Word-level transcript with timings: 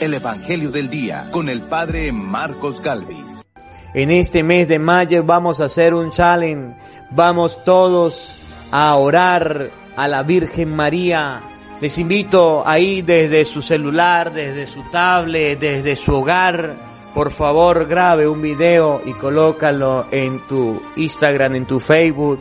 el 0.00 0.14
Evangelio 0.14 0.70
del 0.70 0.88
Día 0.88 1.28
con 1.30 1.48
el 1.48 1.62
Padre 1.62 2.12
Marcos 2.12 2.80
Galvis. 2.80 3.46
En 3.94 4.10
este 4.10 4.42
mes 4.42 4.68
de 4.68 4.78
mayo 4.78 5.24
vamos 5.24 5.60
a 5.60 5.64
hacer 5.64 5.94
un 5.94 6.10
challenge. 6.10 6.76
Vamos 7.10 7.62
todos 7.64 8.38
a 8.70 8.94
orar 8.96 9.70
a 9.96 10.08
la 10.08 10.22
Virgen 10.22 10.74
María. 10.74 11.40
Les 11.80 11.96
invito 11.98 12.62
ahí 12.66 13.02
desde 13.02 13.44
su 13.44 13.62
celular, 13.62 14.32
desde 14.32 14.66
su 14.66 14.82
tablet, 14.90 15.58
desde 15.58 15.96
su 15.96 16.14
hogar. 16.14 16.76
Por 17.14 17.30
favor, 17.30 17.86
grabe 17.86 18.28
un 18.28 18.42
video 18.42 19.02
y 19.04 19.12
colócalo 19.14 20.06
en 20.10 20.46
tu 20.46 20.80
Instagram, 20.96 21.54
en 21.56 21.66
tu 21.66 21.80
Facebook 21.80 22.40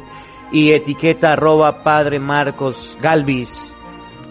y 0.52 0.71
etiqueta 0.71 1.34
arroba 1.34 1.82
Padre 1.84 2.20
Marcos 2.20 2.98
Galvis. 3.02 3.74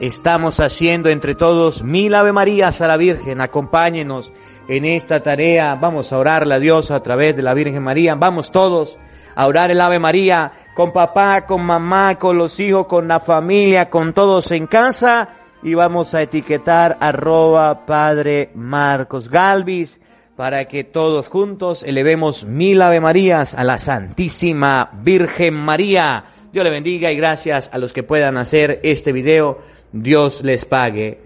Estamos 0.01 0.61
haciendo 0.61 1.09
entre 1.09 1.35
todos 1.35 1.83
mil 1.83 2.15
Ave 2.15 2.31
Marías 2.31 2.83
a 2.83 2.87
la 2.87 2.99
Virgen. 2.99 3.41
Acompáñenos 3.41 4.31
en 4.69 4.85
esta 4.85 5.23
tarea. 5.23 5.75
Vamos 5.77 6.13
a 6.13 6.19
orarle 6.19 6.55
a 6.55 6.59
Dios 6.59 6.91
a 6.91 7.03
través 7.03 7.35
de 7.35 7.41
la 7.41 7.55
Virgen 7.55 7.83
María. 7.83 8.15
Vamos 8.15 8.53
todos 8.53 8.99
a 9.35 9.47
orar 9.47 9.71
el 9.71 9.81
Ave 9.81 9.99
María 9.99 10.53
con 10.77 10.93
papá, 10.93 11.47
con 11.47 11.65
mamá, 11.65 12.19
con 12.19 12.37
los 12.37 12.61
hijos, 12.61 12.87
con 12.87 13.09
la 13.09 13.21
familia, 13.21 13.89
con 13.89 14.13
todos 14.13 14.51
en 14.51 14.67
casa. 14.67 15.31
Y 15.63 15.73
vamos 15.73 16.15
a 16.15 16.21
etiquetar 16.21 16.99
arroba 17.01 17.87
Padre 17.87 18.51
Marcos 18.55 19.31
Galvis 19.31 19.99
para 20.37 20.67
que 20.67 20.85
todos 20.85 21.29
juntos 21.29 21.83
elevemos 21.83 22.45
mil 22.45 22.83
Ave 22.83 23.01
Marías 23.01 23.55
a 23.55 23.65
la 23.65 23.79
Santísima 23.79 24.91
Virgen 25.03 25.55
María. 25.55 26.25
Dios 26.53 26.65
le 26.65 26.71
bendiga 26.71 27.11
y 27.11 27.17
gracias 27.17 27.71
a 27.73 27.79
los 27.79 27.95
que 27.95 28.03
puedan 28.03 28.37
hacer 28.37 28.81
este 28.83 29.13
video 29.13 29.59
Dios 29.93 30.43
les 30.43 30.65
pague. 30.65 31.21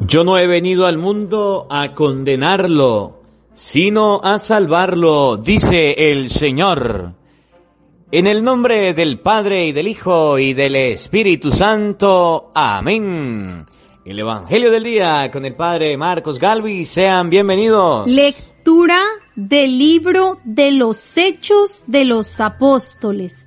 Yo 0.00 0.24
no 0.24 0.38
he 0.38 0.46
venido 0.46 0.86
al 0.86 0.98
mundo 0.98 1.66
a 1.70 1.94
condenarlo, 1.94 3.22
sino 3.54 4.20
a 4.22 4.38
salvarlo, 4.38 5.36
dice 5.36 6.10
el 6.10 6.30
Señor. 6.30 7.14
En 8.10 8.26
el 8.26 8.44
nombre 8.44 8.92
del 8.94 9.20
Padre 9.20 9.66
y 9.66 9.72
del 9.72 9.88
Hijo 9.88 10.38
y 10.38 10.52
del 10.52 10.76
Espíritu 10.76 11.50
Santo. 11.50 12.50
Amén. 12.54 13.64
El 14.04 14.18
Evangelio 14.18 14.70
del 14.70 14.84
Día 14.84 15.30
con 15.30 15.44
el 15.44 15.54
Padre 15.54 15.96
Marcos 15.96 16.38
Galvi. 16.38 16.84
Sean 16.84 17.30
bienvenidos. 17.30 18.06
Lectura 18.10 19.00
del 19.34 19.78
libro 19.78 20.40
de 20.44 20.72
los 20.72 21.16
Hechos 21.16 21.84
de 21.86 22.04
los 22.04 22.40
Apóstoles. 22.40 23.46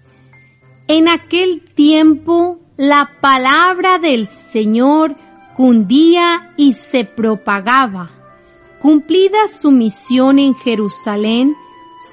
En 0.87 1.09
aquel 1.09 1.61
tiempo 1.75 2.59
la 2.77 3.09
palabra 3.21 3.99
del 3.99 4.27
Señor 4.27 5.15
cundía 5.55 6.53
y 6.57 6.73
se 6.73 7.05
propagaba. 7.05 8.09
Cumplida 8.79 9.47
su 9.47 9.71
misión 9.71 10.39
en 10.39 10.55
Jerusalén, 10.55 11.55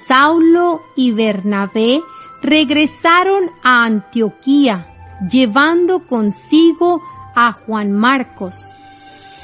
Saulo 0.07 0.81
y 0.95 1.11
Bernabé 1.11 2.01
regresaron 2.41 3.51
a 3.61 3.83
Antioquía, 3.83 5.17
llevando 5.29 6.07
consigo 6.07 7.01
a 7.35 7.51
Juan 7.51 7.91
Marcos. 7.91 8.55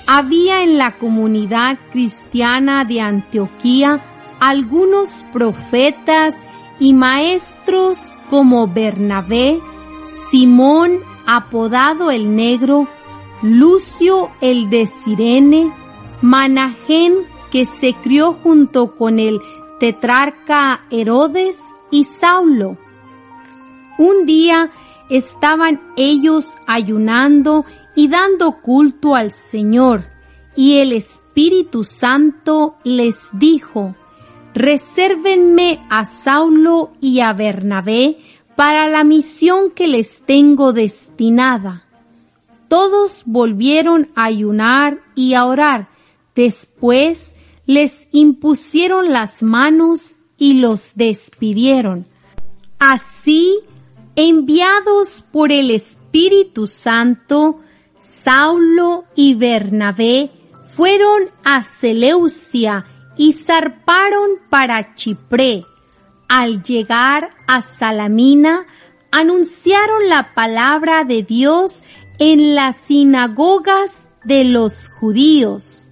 Había 0.08 0.64
en 0.64 0.78
la 0.78 0.98
comunidad 0.98 1.78
cristiana 1.92 2.86
de 2.86 3.02
Antioquía 3.02 4.02
algunos 4.40 5.24
profetas 5.34 6.34
y 6.80 6.94
maestros 6.94 8.00
como 8.30 8.68
Bernabé, 8.68 9.60
Simón 10.32 11.09
apodado 11.32 12.10
el 12.10 12.36
Negro, 12.36 12.88
Lucio 13.44 14.32
el 14.42 14.72
de 14.72 14.88
Sirene, 14.88 15.72
Manajén 16.22 17.18
que 17.52 17.68
se 17.68 17.94
crió 17.94 18.34
junto 18.34 18.96
con 18.96 19.20
el 19.20 19.40
tetrarca 19.80 20.88
Herodes 20.90 21.62
y 21.92 22.06
Saulo. 22.20 22.78
Un 24.00 24.26
día 24.26 24.72
estaban 25.12 25.80
ellos 25.98 26.56
ayunando 26.66 27.64
y 27.96 28.08
dando 28.08 28.60
culto 28.62 29.14
al 29.14 29.32
Señor, 29.32 30.08
y 30.56 30.80
el 30.80 30.94
Espíritu 30.94 31.84
Santo 31.84 32.78
les 32.84 33.20
dijo, 33.34 33.96
Resérvenme 34.56 35.86
a 35.92 36.06
Saulo 36.06 36.92
y 37.00 37.20
a 37.20 37.34
Bernabé 37.34 38.18
para 38.60 38.90
la 38.90 39.06
misión 39.06 39.72
que 39.72 39.88
les 39.88 40.20
tengo 40.26 40.74
destinada. 40.74 41.86
Todos 42.68 43.22
volvieron 43.26 44.12
a 44.16 44.26
ayunar 44.26 45.00
y 45.16 45.34
a 45.34 45.46
orar. 45.46 45.88
Después 46.36 47.38
les 47.66 48.10
impusieron 48.12 49.14
las 49.14 49.42
manos 49.44 50.18
y 50.38 50.56
los 50.56 50.98
despidieron. 50.98 52.10
Así, 52.80 53.60
enviados 54.18 55.24
por 55.32 55.54
el 55.54 55.72
Espíritu 55.72 56.68
Santo, 56.68 57.62
Saulo 58.02 59.06
y 59.16 59.36
Bernabé 59.36 60.32
fueron 60.76 61.32
a 61.46 61.64
Seleucia 61.64 62.86
y 63.16 63.32
zarparon 63.32 64.32
para 64.50 64.96
Chipre 64.96 65.64
al 66.30 66.64
llegar 66.64 67.32
a 67.48 67.62
Salamina, 67.62 68.66
anunciaron 69.12 70.08
la 70.08 70.34
palabra 70.34 71.04
de 71.04 71.24
Dios 71.24 71.84
en 72.20 72.56
las 72.56 72.78
sinagogas 72.78 74.08
de 74.24 74.44
los 74.46 74.88
judíos. 75.00 75.90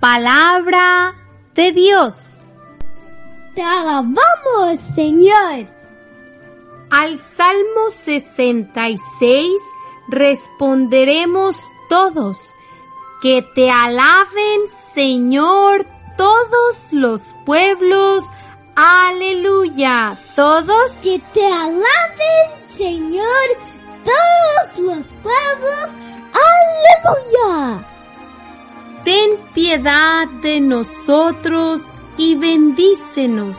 Palabra 0.00 1.14
de 1.54 1.72
Dios. 1.72 2.46
Te 3.54 3.62
alabamos, 3.62 4.80
Señor. 4.94 5.68
Al 6.90 7.20
Salmo 7.22 7.90
66 7.90 9.50
responderemos 10.08 11.56
todos, 11.88 12.54
que 13.20 13.42
te 13.54 13.70
alaben, 13.70 14.60
Señor, 14.94 15.86
todos 16.16 16.92
los 16.92 17.34
pueblos 17.44 18.24
Aleluya. 18.74 20.16
Todos 20.36 20.92
que 21.02 21.20
te 21.32 21.46
alaben, 21.46 22.50
Señor, 22.76 23.26
todos 24.04 24.78
los 24.78 25.06
pueblos. 25.22 25.94
Aleluya. 26.48 27.86
Ten 29.04 29.38
piedad 29.54 30.28
de 30.42 30.60
nosotros 30.60 31.82
y 32.16 32.34
bendícenos. 32.36 33.58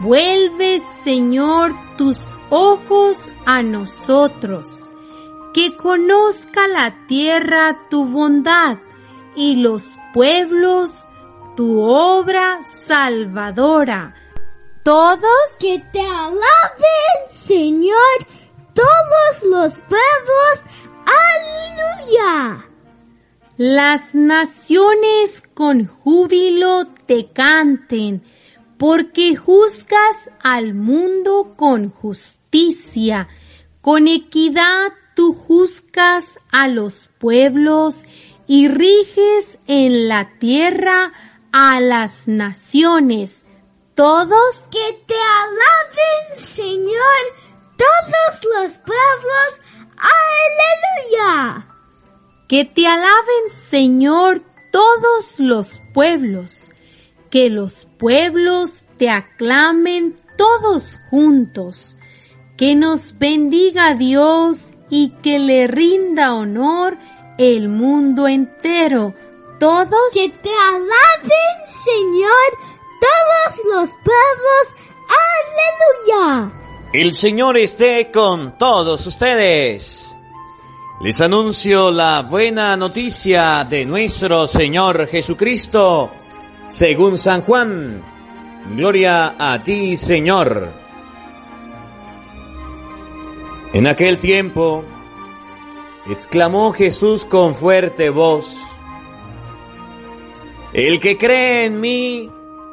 Vuelve, 0.00 0.80
Señor, 1.04 1.74
tus 1.96 2.24
ojos 2.50 3.16
a 3.46 3.62
nosotros. 3.62 4.90
Que 5.54 5.76
conozca 5.76 6.68
la 6.68 7.06
tierra 7.06 7.78
tu 7.88 8.04
bondad 8.04 8.78
y 9.34 9.56
los 9.56 9.96
pueblos 10.12 11.07
tu 11.58 11.80
obra 11.80 12.60
salvadora 12.86 14.14
todos 14.84 15.54
que 15.58 15.82
te 15.92 15.98
alaben, 15.98 17.16
Señor, 17.28 18.16
todos 18.74 19.42
los 19.42 19.72
pueblos. 19.72 20.54
Aleluya. 22.06 22.64
Las 23.56 24.14
naciones 24.14 25.42
con 25.52 25.88
júbilo 25.88 26.86
te 27.06 27.32
canten, 27.32 28.22
porque 28.78 29.34
juzgas 29.34 30.16
al 30.40 30.74
mundo 30.74 31.54
con 31.56 31.90
justicia, 31.90 33.26
con 33.80 34.06
equidad 34.06 34.92
tú 35.16 35.34
juzgas 35.34 36.22
a 36.52 36.68
los 36.68 37.08
pueblos 37.18 38.04
y 38.46 38.68
riges 38.68 39.58
en 39.66 40.06
la 40.06 40.38
tierra 40.38 41.12
a 41.52 41.80
las 41.80 42.28
naciones 42.28 43.44
todos 43.98 44.64
que 44.70 45.02
te 45.08 45.14
alaben, 45.14 46.46
Señor, 46.54 47.18
todos 47.76 48.40
los 48.44 48.78
pueblos. 48.78 49.60
Aleluya. 51.18 51.66
Que 52.46 52.64
te 52.64 52.86
alaben, 52.86 53.48
Señor, 53.68 54.42
todos 54.70 55.40
los 55.40 55.80
pueblos. 55.92 56.70
Que 57.28 57.50
los 57.50 57.88
pueblos 57.98 58.86
te 58.98 59.10
aclamen 59.10 60.14
todos 60.36 60.96
juntos. 61.10 61.96
Que 62.56 62.76
nos 62.76 63.18
bendiga 63.18 63.96
Dios 63.96 64.70
y 64.90 65.10
que 65.24 65.40
le 65.40 65.66
rinda 65.66 66.34
honor 66.34 66.96
el 67.36 67.68
mundo 67.68 68.28
entero. 68.28 69.16
Todos 69.58 70.12
que 70.14 70.28
te 70.28 70.50
alaben, 70.50 71.66
Señor, 71.66 72.58
todos 73.00 73.64
los 73.74 73.90
pueblos. 74.04 74.74
¡Aleluya! 76.06 76.52
El 76.92 77.12
Señor 77.14 77.56
esté 77.56 78.10
con 78.12 78.56
todos 78.56 79.06
ustedes. 79.06 80.14
Les 81.00 81.20
anuncio 81.20 81.90
la 81.90 82.22
buena 82.22 82.76
noticia 82.76 83.66
de 83.68 83.84
nuestro 83.84 84.48
Señor 84.48 85.06
Jesucristo, 85.06 86.10
según 86.68 87.18
San 87.18 87.42
Juan. 87.42 88.02
Gloria 88.76 89.34
a 89.38 89.62
ti, 89.62 89.96
Señor. 89.96 90.68
En 93.72 93.86
aquel 93.86 94.18
tiempo, 94.18 94.84
exclamó 96.08 96.72
Jesús 96.72 97.24
con 97.24 97.54
fuerte 97.54 98.08
voz, 98.10 98.56
El 100.72 101.00
que 101.00 101.16
cree 101.16 101.64
en 101.64 101.80
mí, 101.80 102.30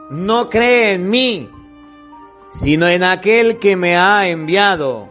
no 0.10 0.50
cree 0.50 0.94
en 0.94 1.10
mí, 1.10 1.50
sino 2.52 2.88
en 2.88 3.04
aquel 3.04 3.58
que 3.58 3.78
me 3.78 3.96
ha 3.96 4.28
enviado. 4.28 5.10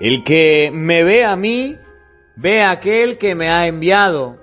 El 0.00 0.24
que 0.24 0.70
me 0.72 1.04
ve 1.04 1.24
a 1.24 1.36
mí, 1.36 1.76
ve 2.36 2.62
a 2.62 2.70
aquel 2.70 3.18
que 3.18 3.34
me 3.34 3.50
ha 3.50 3.66
enviado. 3.66 4.38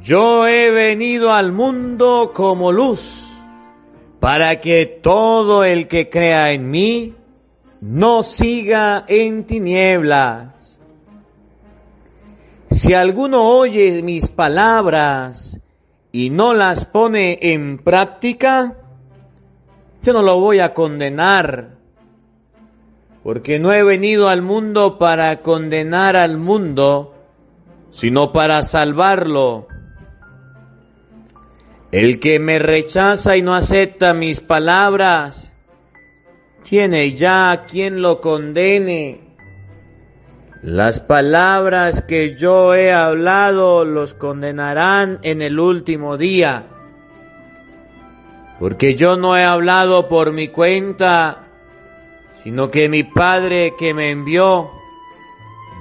Yo 0.00 0.46
he 0.46 0.70
venido 0.70 1.32
al 1.32 1.52
mundo 1.52 2.32
como 2.34 2.72
luz, 2.72 3.26
para 4.20 4.58
que 4.60 4.86
todo 4.86 5.64
el 5.64 5.86
que 5.86 6.08
crea 6.08 6.52
en 6.52 6.70
mí 6.70 7.14
no 7.82 8.22
siga 8.22 9.04
en 9.06 9.44
tinieblas. 9.44 10.57
Si 12.78 12.94
alguno 12.94 13.42
oye 13.42 14.02
mis 14.04 14.28
palabras 14.28 15.58
y 16.12 16.30
no 16.30 16.54
las 16.54 16.84
pone 16.84 17.36
en 17.42 17.78
práctica, 17.78 18.76
yo 20.04 20.12
no 20.12 20.22
lo 20.22 20.38
voy 20.38 20.60
a 20.60 20.74
condenar 20.74 21.76
porque 23.24 23.58
no 23.58 23.72
he 23.72 23.82
venido 23.82 24.28
al 24.28 24.42
mundo 24.42 24.96
para 24.96 25.42
condenar 25.42 26.14
al 26.14 26.38
mundo, 26.38 27.16
sino 27.90 28.32
para 28.32 28.62
salvarlo. 28.62 29.66
El 31.90 32.20
que 32.20 32.38
me 32.38 32.60
rechaza 32.60 33.36
y 33.36 33.42
no 33.42 33.56
acepta 33.56 34.14
mis 34.14 34.40
palabras, 34.40 35.52
tiene 36.62 37.14
ya 37.14 37.64
quien 37.68 38.02
lo 38.02 38.20
condene. 38.20 39.27
Las 40.62 40.98
palabras 40.98 42.02
que 42.02 42.34
yo 42.34 42.74
he 42.74 42.92
hablado 42.92 43.84
los 43.84 44.14
condenarán 44.14 45.20
en 45.22 45.40
el 45.40 45.60
último 45.60 46.16
día, 46.16 46.66
porque 48.58 48.96
yo 48.96 49.16
no 49.16 49.36
he 49.36 49.44
hablado 49.44 50.08
por 50.08 50.32
mi 50.32 50.48
cuenta, 50.48 51.46
sino 52.42 52.72
que 52.72 52.88
mi 52.88 53.04
Padre 53.04 53.74
que 53.78 53.94
me 53.94 54.10
envió 54.10 54.72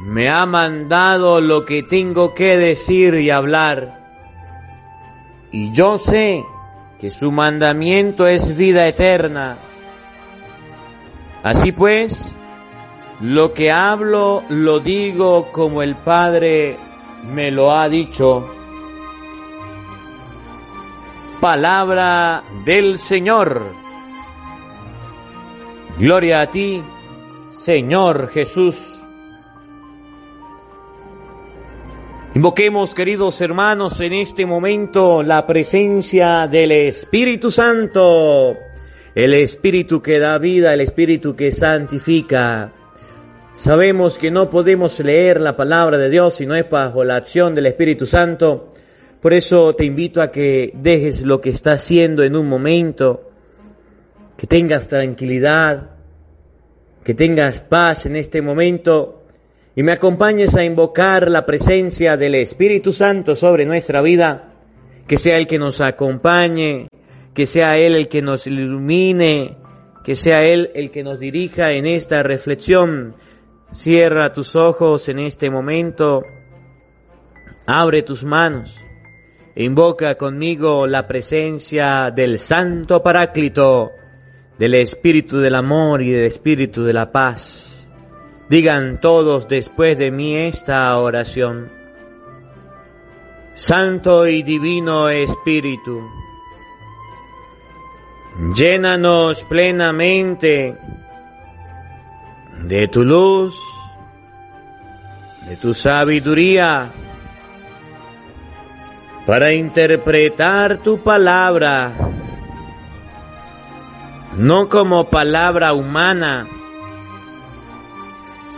me 0.03 0.29
ha 0.29 0.45
mandado 0.45 1.41
lo 1.41 1.65
que 1.65 1.81
tengo 1.81 2.35
que 2.35 2.55
decir 2.55 3.15
y 3.15 3.31
hablar. 3.31 3.97
Y 5.51 5.71
yo 5.73 5.97
sé 5.97 6.45
que 6.99 7.09
su 7.09 7.31
mandamiento 7.31 8.27
es 8.27 8.55
vida 8.55 8.87
eterna. 8.87 9.57
Así 11.41 11.71
pues, 11.71 12.35
lo 13.21 13.53
que 13.53 13.71
hablo 13.71 14.43
lo 14.49 14.79
digo 14.79 15.51
como 15.51 15.81
el 15.81 15.95
Padre 15.95 16.77
me 17.33 17.51
lo 17.51 17.71
ha 17.71 17.89
dicho. 17.89 18.47
Palabra 21.41 22.43
del 22.65 22.97
Señor. 22.97 23.63
Gloria 25.97 26.41
a 26.41 26.51
ti, 26.51 26.83
Señor 27.49 28.29
Jesús. 28.29 28.99
Invoquemos, 32.35 32.93
queridos 32.93 33.41
hermanos, 33.41 33.99
en 33.99 34.13
este 34.13 34.45
momento 34.45 35.23
la 35.23 35.47
presencia 35.47 36.45
del 36.47 36.71
Espíritu 36.71 37.49
Santo, 37.49 38.55
el 39.15 39.33
Espíritu 39.33 40.03
que 40.03 40.19
da 40.19 40.37
vida, 40.37 40.71
el 40.71 40.81
Espíritu 40.81 41.35
que 41.35 41.51
santifica. 41.51 42.73
Sabemos 43.57 44.19
que 44.19 44.29
no 44.29 44.51
podemos 44.51 44.99
leer 44.99 45.41
la 45.41 45.55
palabra 45.55 45.97
de 45.97 46.11
Dios 46.11 46.35
si 46.35 46.45
no 46.45 46.53
es 46.53 46.69
bajo 46.69 47.03
la 47.03 47.15
acción 47.15 47.55
del 47.55 47.65
Espíritu 47.65 48.05
Santo. 48.05 48.69
Por 49.19 49.33
eso 49.33 49.73
te 49.73 49.83
invito 49.83 50.21
a 50.21 50.31
que 50.31 50.71
dejes 50.75 51.23
lo 51.23 51.41
que 51.41 51.49
estás 51.49 51.81
haciendo 51.81 52.23
en 52.23 52.35
un 52.35 52.47
momento 52.47 53.31
que 54.37 54.45
tengas 54.45 54.87
tranquilidad, 54.87 55.89
que 57.03 57.15
tengas 57.15 57.59
paz 57.59 58.05
en 58.05 58.15
este 58.15 58.43
momento 58.43 59.23
y 59.75 59.81
me 59.81 59.93
acompañes 59.93 60.55
a 60.55 60.63
invocar 60.63 61.27
la 61.27 61.43
presencia 61.43 62.15
del 62.15 62.35
Espíritu 62.35 62.93
Santo 62.93 63.35
sobre 63.35 63.65
nuestra 63.65 64.03
vida, 64.03 64.53
que 65.07 65.17
sea 65.17 65.39
Él 65.39 65.47
que 65.47 65.57
nos 65.57 65.81
acompañe, 65.81 66.89
que 67.33 67.47
sea 67.47 67.75
Él 67.79 67.95
el 67.95 68.07
que 68.07 68.21
nos 68.21 68.45
ilumine, 68.45 69.57
que 70.03 70.15
sea 70.15 70.43
Él 70.43 70.69
el 70.75 70.91
que 70.91 71.03
nos 71.03 71.19
dirija 71.19 71.71
en 71.71 71.87
esta 71.87 72.21
reflexión. 72.21 73.15
Cierra 73.71 74.31
tus 74.31 74.55
ojos 74.55 75.09
en 75.09 75.19
este 75.19 75.49
momento, 75.49 76.23
abre 77.65 78.01
tus 78.01 78.23
manos 78.23 78.79
invoca 79.57 80.15
conmigo 80.15 80.85
la 80.85 81.07
presencia 81.07 82.11
del 82.11 82.37
Santo 82.37 83.01
Paráclito, 83.01 83.91
del 84.59 84.75
espíritu 84.75 85.39
del 85.39 85.55
amor 85.55 86.03
y 86.03 86.11
del 86.11 86.25
espíritu 86.25 86.83
de 86.83 86.93
la 86.93 87.11
paz. 87.11 87.89
Digan 88.49 89.01
todos 89.01 89.47
después 89.47 89.97
de 89.97 90.11
mí 90.11 90.35
esta 90.35 90.95
oración. 90.97 91.71
Santo 93.55 94.27
y 94.27 94.43
divino 94.43 95.09
Espíritu, 95.09 96.07
llénanos 98.53 99.43
plenamente 99.45 100.77
de 102.63 102.87
tu 102.87 103.03
luz, 103.03 103.55
de 105.47 105.55
tu 105.57 105.73
sabiduría, 105.73 106.91
para 109.25 109.53
interpretar 109.53 110.77
tu 110.77 111.03
palabra 111.03 111.93
no 114.37 114.69
como 114.69 115.09
palabra 115.09 115.73
humana, 115.73 116.47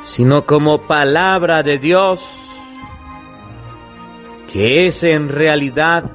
sino 0.03 0.45
como 0.45 0.81
palabra 0.81 1.63
de 1.63 1.77
Dios, 1.77 2.21
que 4.51 4.87
es 4.87 5.03
en 5.03 5.29
realidad 5.29 6.11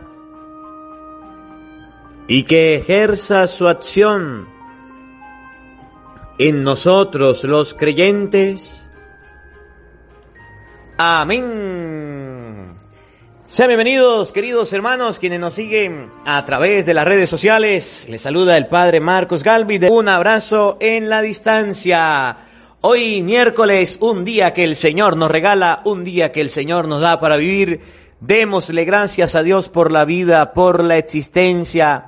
y 2.27 2.43
que 2.43 2.77
ejerza 2.77 3.47
su 3.47 3.67
acción 3.67 4.54
en 6.39 6.65
nosotros 6.65 7.45
los 7.45 7.75
creyentes. 7.75 8.85
Amén. 10.97 12.79
Sean 13.47 13.69
bienvenidos, 13.69 14.33
queridos 14.33 14.73
hermanos, 14.73 15.19
quienes 15.19 15.39
nos 15.39 15.55
siguen 15.55 16.11
a 16.25 16.45
través 16.45 16.87
de 16.87 16.95
las 16.95 17.05
redes 17.05 17.31
sociales. 17.31 18.07
Les 18.09 18.23
saluda 18.23 18.57
el 18.57 18.67
Padre 18.67 19.01
Marcos 19.01 19.43
Galvi. 19.43 19.79
Un 19.89 20.09
abrazo 20.09 20.77
en 20.81 21.09
la 21.09 21.21
distancia. 21.21 22.37
Hoy 22.81 23.23
miércoles, 23.23 23.99
un 24.01 24.25
día 24.25 24.53
que 24.53 24.65
el 24.65 24.77
Señor 24.77 25.17
nos 25.17 25.31
regala, 25.31 25.83
un 25.85 26.05
día 26.05 26.33
que 26.33 26.41
el 26.41 26.51
Señor 26.51 26.89
nos 26.89 27.01
da 27.01 27.21
para 27.21 27.37
vivir. 27.37 27.81
Démosle 28.21 28.85
gracias 28.85 29.35
a 29.37 29.43
Dios 29.43 29.69
por 29.69 29.93
la 29.93 30.05
vida, 30.05 30.53
por 30.53 30.83
la 30.83 30.97
existencia. 30.97 32.07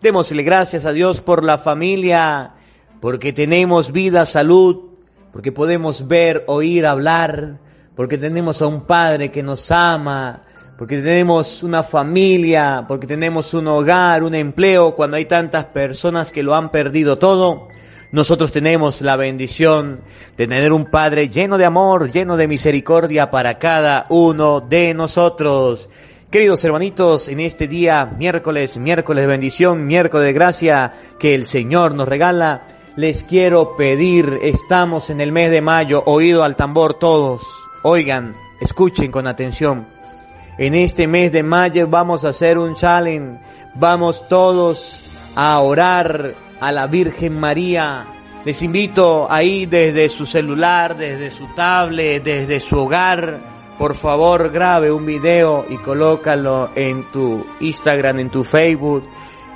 Démosle 0.00 0.42
gracias 0.42 0.86
a 0.86 0.92
Dios 0.92 1.20
por 1.20 1.44
la 1.44 1.58
familia, 1.58 2.54
porque 3.00 3.32
tenemos 3.32 3.92
vida, 3.92 4.26
salud, 4.26 4.90
porque 5.32 5.52
podemos 5.52 6.06
ver, 6.06 6.44
oír, 6.46 6.86
hablar, 6.86 7.58
porque 7.96 8.18
tenemos 8.18 8.60
a 8.62 8.66
un 8.66 8.82
Padre 8.82 9.30
que 9.30 9.42
nos 9.42 9.70
ama, 9.70 10.42
porque 10.76 10.98
tenemos 10.98 11.62
una 11.62 11.82
familia, 11.82 12.84
porque 12.86 13.06
tenemos 13.06 13.52
un 13.54 13.68
hogar, 13.68 14.22
un 14.22 14.34
empleo, 14.34 14.94
cuando 14.94 15.16
hay 15.16 15.26
tantas 15.26 15.66
personas 15.66 16.32
que 16.32 16.42
lo 16.42 16.54
han 16.54 16.70
perdido 16.70 17.18
todo, 17.18 17.68
nosotros 18.12 18.50
tenemos 18.50 19.02
la 19.02 19.16
bendición 19.16 20.00
de 20.36 20.46
tener 20.46 20.72
un 20.72 20.86
Padre 20.86 21.28
lleno 21.28 21.58
de 21.58 21.64
amor, 21.64 22.10
lleno 22.10 22.36
de 22.36 22.48
misericordia 22.48 23.30
para 23.30 23.58
cada 23.58 24.06
uno 24.08 24.60
de 24.60 24.94
nosotros. 24.94 25.88
Queridos 26.30 26.64
hermanitos, 26.64 27.28
en 27.28 27.40
este 27.40 27.68
día, 27.68 28.06
miércoles, 28.18 28.78
miércoles 28.78 29.22
de 29.22 29.28
bendición, 29.28 29.86
miércoles 29.86 30.26
de 30.26 30.32
gracia 30.32 30.92
que 31.18 31.34
el 31.34 31.44
Señor 31.44 31.94
nos 31.94 32.08
regala, 32.08 32.62
les 32.96 33.24
quiero 33.24 33.76
pedir, 33.76 34.38
estamos 34.42 35.10
en 35.10 35.20
el 35.20 35.32
mes 35.32 35.50
de 35.50 35.60
mayo, 35.60 36.02
oído 36.06 36.44
al 36.44 36.56
tambor 36.56 36.94
todos, 36.94 37.42
oigan, 37.82 38.36
escuchen 38.60 39.10
con 39.10 39.26
atención. 39.26 39.86
En 40.58 40.74
este 40.74 41.06
mes 41.06 41.32
de 41.32 41.42
mayo 41.42 41.88
vamos 41.88 42.24
a 42.24 42.30
hacer 42.30 42.58
un 42.58 42.74
challenge. 42.74 43.40
Vamos 43.76 44.28
todos 44.28 45.02
a 45.34 45.58
orar 45.60 46.34
a 46.60 46.72
la 46.72 46.86
Virgen 46.86 47.40
María. 47.40 48.04
Les 48.44 48.60
invito 48.60 49.26
ahí 49.30 49.66
desde 49.66 50.08
su 50.08 50.26
celular, 50.26 50.96
desde 50.96 51.30
su 51.30 51.46
tablet, 51.54 52.22
desde 52.22 52.60
su 52.60 52.78
hogar, 52.78 53.40
por 53.78 53.94
favor 53.94 54.50
grabe 54.50 54.92
un 54.92 55.06
video 55.06 55.64
y 55.70 55.78
colócalo 55.78 56.70
en 56.74 57.10
tu 57.10 57.46
Instagram, 57.60 58.18
en 58.18 58.30
tu 58.30 58.44
Facebook 58.44 59.04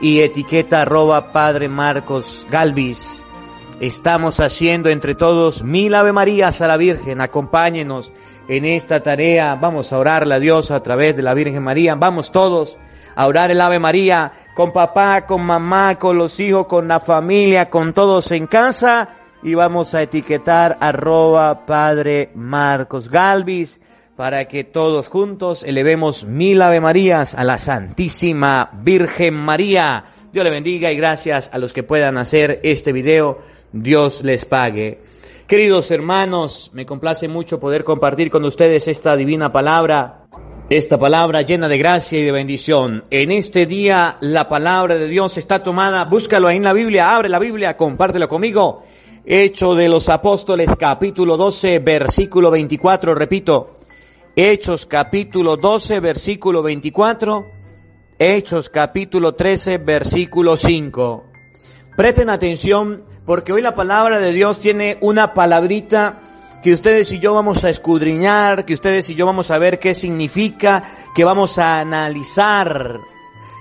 y 0.00 0.20
etiqueta 0.20 0.82
arroba 0.82 1.32
Padre 1.32 1.68
Marcos 1.68 2.46
Galvis. 2.50 3.23
Estamos 3.80 4.38
haciendo 4.38 4.88
entre 4.88 5.16
todos 5.16 5.64
mil 5.64 5.94
Ave 5.96 6.12
Marías 6.12 6.60
a 6.60 6.68
la 6.68 6.76
Virgen. 6.76 7.20
Acompáñenos 7.20 8.12
en 8.46 8.64
esta 8.64 9.00
tarea. 9.00 9.56
Vamos 9.56 9.92
a 9.92 9.98
orarle 9.98 10.36
a 10.36 10.38
Dios 10.38 10.70
a 10.70 10.80
través 10.80 11.16
de 11.16 11.22
la 11.22 11.34
Virgen 11.34 11.62
María. 11.62 11.96
Vamos 11.96 12.30
todos 12.30 12.78
a 13.16 13.26
orar 13.26 13.50
el 13.50 13.60
Ave 13.60 13.80
María 13.80 14.32
con 14.54 14.72
papá, 14.72 15.26
con 15.26 15.42
mamá, 15.42 15.98
con 15.98 16.16
los 16.16 16.38
hijos, 16.38 16.66
con 16.68 16.86
la 16.86 17.00
familia, 17.00 17.68
con 17.68 17.92
todos 17.92 18.30
en 18.30 18.46
casa. 18.46 19.08
Y 19.42 19.54
vamos 19.54 19.92
a 19.94 20.02
etiquetar 20.02 20.78
arroba 20.80 21.66
Padre 21.66 22.30
Marcos 22.36 23.10
Galvis 23.10 23.80
para 24.16 24.46
que 24.46 24.62
todos 24.62 25.08
juntos 25.08 25.64
elevemos 25.64 26.24
mil 26.24 26.62
Ave 26.62 26.80
Marías 26.80 27.34
a 27.34 27.42
la 27.42 27.58
Santísima 27.58 28.70
Virgen 28.72 29.34
María. 29.34 30.04
Dios 30.32 30.44
le 30.44 30.50
bendiga 30.50 30.92
y 30.92 30.96
gracias 30.96 31.50
a 31.52 31.58
los 31.58 31.72
que 31.72 31.82
puedan 31.82 32.18
hacer 32.18 32.60
este 32.62 32.92
video. 32.92 33.38
Dios 33.74 34.22
les 34.22 34.44
pague. 34.44 35.00
Queridos 35.48 35.90
hermanos, 35.90 36.70
me 36.72 36.86
complace 36.86 37.26
mucho 37.26 37.58
poder 37.58 37.82
compartir 37.82 38.30
con 38.30 38.44
ustedes 38.44 38.86
esta 38.86 39.16
divina 39.16 39.50
palabra, 39.50 40.26
esta 40.70 40.96
palabra 40.96 41.42
llena 41.42 41.68
de 41.68 41.76
gracia 41.76 42.20
y 42.20 42.24
de 42.24 42.30
bendición. 42.30 43.02
En 43.10 43.32
este 43.32 43.66
día 43.66 44.16
la 44.20 44.48
palabra 44.48 44.94
de 44.94 45.08
Dios 45.08 45.36
está 45.38 45.60
tomada, 45.62 46.04
búscalo 46.04 46.46
ahí 46.46 46.56
en 46.56 46.62
la 46.62 46.72
Biblia, 46.72 47.16
abre 47.16 47.28
la 47.28 47.40
Biblia, 47.40 47.76
compártelo 47.76 48.28
conmigo. 48.28 48.84
Hecho 49.26 49.74
de 49.74 49.88
los 49.88 50.08
Apóstoles 50.08 50.70
capítulo 50.78 51.36
12, 51.36 51.80
versículo 51.80 52.52
24, 52.52 53.12
repito, 53.14 53.72
Hechos 54.36 54.86
capítulo 54.86 55.56
12, 55.56 55.98
versículo 55.98 56.62
24, 56.62 57.46
Hechos 58.20 58.68
capítulo 58.68 59.34
13, 59.34 59.78
versículo 59.78 60.56
5. 60.56 61.33
Presten 61.96 62.28
atención 62.28 63.04
porque 63.24 63.52
hoy 63.52 63.62
la 63.62 63.76
palabra 63.76 64.18
de 64.18 64.32
Dios 64.32 64.58
tiene 64.58 64.98
una 65.00 65.32
palabrita 65.32 66.20
que 66.60 66.72
ustedes 66.72 67.12
y 67.12 67.20
yo 67.20 67.34
vamos 67.34 67.62
a 67.62 67.68
escudriñar, 67.68 68.64
que 68.64 68.74
ustedes 68.74 69.08
y 69.10 69.14
yo 69.14 69.26
vamos 69.26 69.50
a 69.52 69.58
ver 69.58 69.78
qué 69.78 69.94
significa, 69.94 70.82
que 71.14 71.22
vamos 71.22 71.58
a 71.58 71.78
analizar 71.78 72.98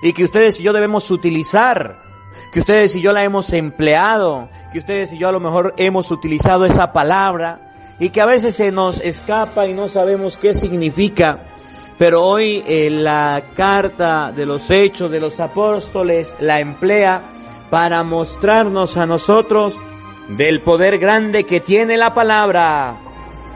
y 0.02 0.12
que 0.12 0.24
ustedes 0.24 0.58
y 0.58 0.64
yo 0.64 0.72
debemos 0.72 1.10
utilizar, 1.12 2.02
que 2.52 2.60
ustedes 2.60 2.96
y 2.96 3.02
yo 3.02 3.12
la 3.12 3.22
hemos 3.22 3.52
empleado, 3.52 4.48
que 4.72 4.80
ustedes 4.80 5.12
y 5.12 5.18
yo 5.18 5.28
a 5.28 5.32
lo 5.32 5.40
mejor 5.40 5.74
hemos 5.76 6.10
utilizado 6.10 6.66
esa 6.66 6.92
palabra 6.92 7.72
y 8.00 8.08
que 8.08 8.20
a 8.20 8.26
veces 8.26 8.56
se 8.56 8.72
nos 8.72 9.00
escapa 9.00 9.68
y 9.68 9.74
no 9.74 9.86
sabemos 9.86 10.38
qué 10.38 10.54
significa. 10.54 11.38
Pero 11.98 12.24
hoy 12.24 12.64
eh, 12.66 12.90
la 12.90 13.50
carta 13.54 14.32
de 14.32 14.44
los 14.44 14.68
hechos 14.70 15.10
de 15.12 15.20
los 15.20 15.38
apóstoles 15.38 16.36
la 16.40 16.58
emplea 16.58 17.33
para 17.74 18.04
mostrarnos 18.04 18.96
a 18.96 19.04
nosotros 19.04 19.76
del 20.28 20.62
poder 20.62 20.96
grande 20.96 21.42
que 21.42 21.58
tiene 21.58 21.96
la 21.96 22.14
palabra, 22.14 23.00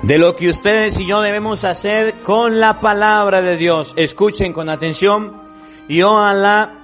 de 0.03 0.19
lo 0.19 0.35
que 0.35 0.49
ustedes 0.49 0.99
y 0.99 1.07
yo 1.07 1.21
debemos 1.21 1.63
hacer 1.63 2.15
con 2.25 2.59
la 2.59 2.81
palabra 2.81 3.43
de 3.43 3.57
Dios. 3.57 3.93
Escuchen 3.97 4.53
con 4.53 4.71
atención 4.71 5.41
y 5.87 6.03
ojalá 6.03 6.81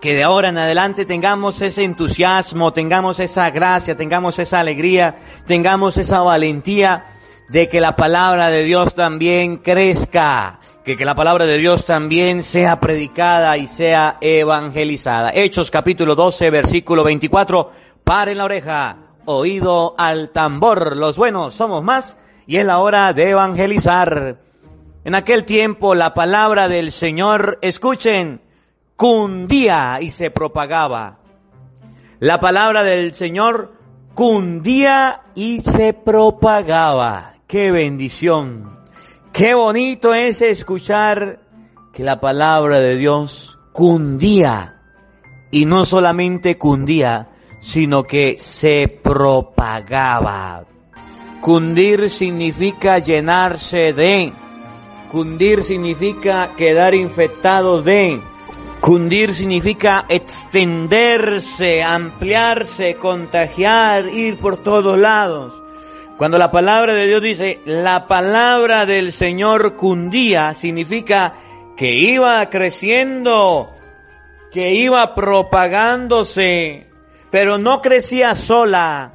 que 0.00 0.14
de 0.14 0.22
ahora 0.22 0.50
en 0.50 0.58
adelante 0.58 1.04
tengamos 1.04 1.60
ese 1.62 1.82
entusiasmo, 1.82 2.72
tengamos 2.72 3.18
esa 3.18 3.50
gracia, 3.50 3.96
tengamos 3.96 4.38
esa 4.38 4.60
alegría, 4.60 5.16
tengamos 5.44 5.98
esa 5.98 6.20
valentía 6.22 7.06
de 7.48 7.68
que 7.68 7.80
la 7.80 7.96
palabra 7.96 8.50
de 8.50 8.62
Dios 8.62 8.94
también 8.94 9.56
crezca, 9.56 10.60
que, 10.84 10.96
que 10.96 11.04
la 11.04 11.14
palabra 11.14 11.46
de 11.46 11.58
Dios 11.58 11.86
también 11.86 12.42
sea 12.42 12.80
predicada 12.80 13.56
y 13.56 13.66
sea 13.66 14.18
evangelizada. 14.20 15.30
Hechos 15.32 15.70
capítulo 15.70 16.14
12, 16.14 16.50
versículo 16.50 17.04
24. 17.04 17.70
Paren 18.02 18.38
la 18.38 18.44
oreja, 18.44 18.96
oído 19.24 19.94
al 19.96 20.30
tambor. 20.30 20.96
Los 20.96 21.16
buenos 21.16 21.54
somos 21.54 21.84
más 21.84 22.16
y 22.46 22.56
es 22.56 22.66
la 22.66 22.78
hora 22.78 23.12
de 23.12 23.30
evangelizar. 23.30 24.38
En 25.04 25.14
aquel 25.14 25.44
tiempo 25.44 25.94
la 25.94 26.14
palabra 26.14 26.68
del 26.68 26.90
Señor, 26.90 27.58
escuchen, 27.62 28.40
cundía 28.96 29.98
y 30.00 30.10
se 30.10 30.30
propagaba. 30.30 31.18
La 32.18 32.40
palabra 32.40 32.82
del 32.82 33.14
Señor 33.14 33.72
cundía 34.14 35.22
y 35.34 35.60
se 35.60 35.92
propagaba. 35.92 37.34
¡Qué 37.46 37.70
bendición! 37.70 38.81
Qué 39.32 39.54
bonito 39.54 40.12
es 40.12 40.42
escuchar 40.42 41.40
que 41.94 42.04
la 42.04 42.20
palabra 42.20 42.80
de 42.80 42.96
Dios 42.96 43.58
cundía. 43.72 44.78
Y 45.50 45.64
no 45.64 45.86
solamente 45.86 46.58
cundía, 46.58 47.30
sino 47.58 48.04
que 48.04 48.36
se 48.38 48.88
propagaba. 48.88 50.66
Cundir 51.40 52.10
significa 52.10 52.98
llenarse 52.98 53.94
de. 53.94 54.34
Cundir 55.10 55.64
significa 55.64 56.54
quedar 56.54 56.94
infectado 56.94 57.80
de. 57.80 58.20
Cundir 58.82 59.32
significa 59.32 60.04
extenderse, 60.10 61.82
ampliarse, 61.82 62.96
contagiar, 62.96 64.08
ir 64.08 64.36
por 64.38 64.58
todos 64.58 64.98
lados. 64.98 65.61
Cuando 66.16 66.38
la 66.38 66.50
palabra 66.50 66.94
de 66.94 67.06
Dios 67.06 67.22
dice, 67.22 67.60
la 67.64 68.06
palabra 68.06 68.86
del 68.86 69.12
Señor 69.12 69.76
cundía, 69.76 70.54
significa 70.54 71.34
que 71.76 71.94
iba 71.94 72.48
creciendo, 72.48 73.74
que 74.52 74.74
iba 74.74 75.14
propagándose, 75.14 76.86
pero 77.30 77.58
no 77.58 77.80
crecía 77.80 78.34
sola, 78.34 79.12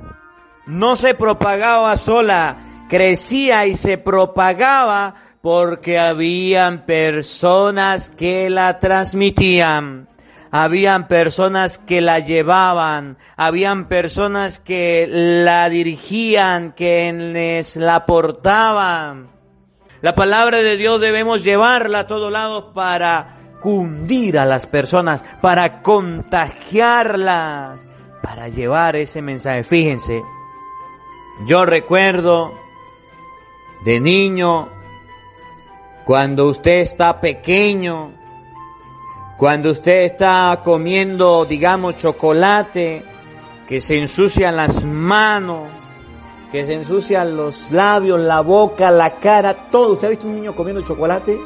no 0.65 0.95
se 0.95 1.13
propagaba 1.13 1.95
sola, 1.97 2.57
crecía 2.89 3.65
y 3.67 3.75
se 3.75 3.97
propagaba 3.97 5.15
porque 5.41 5.99
habían 5.99 6.85
personas 6.85 8.09
que 8.09 8.49
la 8.49 8.79
transmitían 8.79 10.06
habían 10.51 11.07
personas 11.07 11.79
que 11.79 12.01
la 12.01 12.19
llevaban, 12.19 13.17
habían 13.35 13.87
personas 13.87 14.59
que 14.59 15.07
la 15.09 15.69
dirigían, 15.69 16.71
quienes 16.71 17.75
la 17.75 18.05
portaban. 18.05 19.29
La 20.01 20.15
palabra 20.15 20.59
de 20.59 20.77
Dios 20.77 21.01
debemos 21.01 21.43
llevarla 21.43 21.99
a 21.99 22.07
todos 22.07 22.31
lados 22.31 22.65
para 22.73 23.37
cundir 23.61 24.37
a 24.37 24.45
las 24.45 24.67
personas, 24.67 25.23
para 25.41 25.81
contagiarlas, 25.81 27.81
para 28.21 28.49
llevar 28.49 28.95
ese 28.95 29.21
mensaje. 29.21 29.63
Fíjense, 29.63 30.23
yo 31.47 31.65
recuerdo 31.65 32.53
de 33.83 33.99
niño, 33.99 34.69
cuando 36.05 36.45
usted 36.45 36.81
está 36.81 37.19
pequeño, 37.19 38.13
cuando 39.37 39.69
usted 39.71 40.03
está 40.03 40.61
comiendo, 40.63 41.45
digamos, 41.45 41.95
chocolate, 41.95 43.05
que 43.67 43.79
se 43.79 43.95
ensucian 43.95 44.55
las 44.55 44.83
manos, 44.83 45.69
que 46.51 46.65
se 46.65 46.73
ensucian 46.73 47.37
los 47.37 47.69
labios, 47.71 48.19
la 48.19 48.41
boca, 48.41 48.89
la 48.89 49.15
cara, 49.15 49.69
todo. 49.69 49.93
¿Usted 49.93 50.07
ha 50.07 50.09
visto 50.09 50.27
un 50.27 50.35
niño 50.35 50.55
comiendo 50.55 50.81
chocolate? 50.81 51.37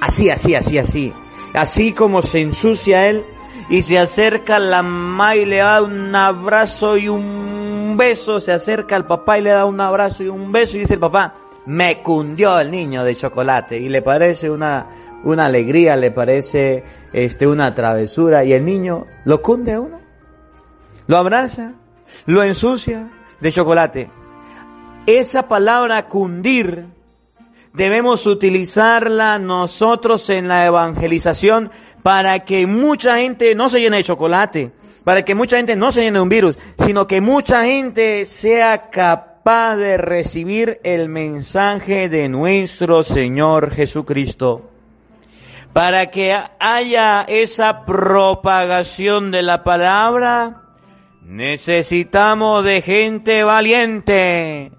Así, 0.00 0.30
así, 0.30 0.54
así, 0.54 0.78
así. 0.78 1.12
Así 1.52 1.92
como 1.92 2.22
se 2.22 2.40
ensucia 2.40 3.08
él 3.08 3.24
y 3.68 3.82
se 3.82 3.98
acerca 3.98 4.58
la 4.58 4.82
mamá 4.82 5.36
y 5.36 5.44
le 5.44 5.56
da 5.58 5.82
un 5.82 6.14
abrazo 6.14 6.96
y 6.96 7.08
un 7.08 7.96
beso, 7.98 8.40
se 8.40 8.52
acerca 8.52 8.96
al 8.96 9.06
papá 9.06 9.38
y 9.38 9.42
le 9.42 9.50
da 9.50 9.66
un 9.66 9.80
abrazo 9.80 10.22
y 10.22 10.28
un 10.28 10.52
beso 10.52 10.76
y 10.76 10.80
dice 10.80 10.94
el 10.94 11.00
papá, 11.00 11.34
me 11.66 12.02
cundió 12.02 12.58
el 12.58 12.70
niño 12.70 13.04
de 13.04 13.14
chocolate 13.14 13.78
y 13.78 13.88
le 13.88 14.02
parece 14.02 14.50
una, 14.50 14.86
una 15.24 15.46
alegría, 15.46 15.96
le 15.96 16.10
parece 16.12 16.84
este, 17.12 17.46
una 17.46 17.74
travesura 17.74 18.44
y 18.44 18.52
el 18.52 18.64
niño 18.64 19.06
lo 19.24 19.42
cunde 19.42 19.72
a 19.72 19.80
uno, 19.80 20.00
lo 21.06 21.16
abraza, 21.16 21.74
lo 22.26 22.42
ensucia 22.42 23.10
de 23.40 23.52
chocolate. 23.52 24.10
Esa 25.06 25.48
palabra 25.48 26.08
cundir 26.08 26.86
debemos 27.72 28.26
utilizarla 28.26 29.38
nosotros 29.38 30.30
en 30.30 30.48
la 30.48 30.66
evangelización 30.66 31.70
para 32.02 32.44
que 32.44 32.66
mucha 32.66 33.18
gente 33.18 33.54
no 33.54 33.68
se 33.68 33.80
llene 33.80 33.98
de 33.98 34.04
chocolate, 34.04 34.72
para 35.04 35.24
que 35.24 35.34
mucha 35.34 35.56
gente 35.56 35.76
no 35.76 35.90
se 35.90 36.02
llene 36.02 36.18
de 36.18 36.22
un 36.22 36.28
virus, 36.28 36.58
sino 36.78 37.06
que 37.06 37.20
mucha 37.20 37.64
gente 37.64 38.24
sea 38.24 38.88
capaz 38.90 39.35
de 39.46 39.96
recibir 39.96 40.80
el 40.82 41.08
mensaje 41.08 42.08
de 42.08 42.28
nuestro 42.28 43.02
Señor 43.02 43.70
Jesucristo 43.70 44.70
para 45.72 46.10
que 46.10 46.34
haya 46.58 47.22
esa 47.28 47.84
propagación 47.84 49.30
de 49.30 49.42
la 49.42 49.62
palabra, 49.62 50.62
Necesitamos 51.26 52.62
de 52.62 52.82
gente 52.82 53.42
valiente. 53.42 54.70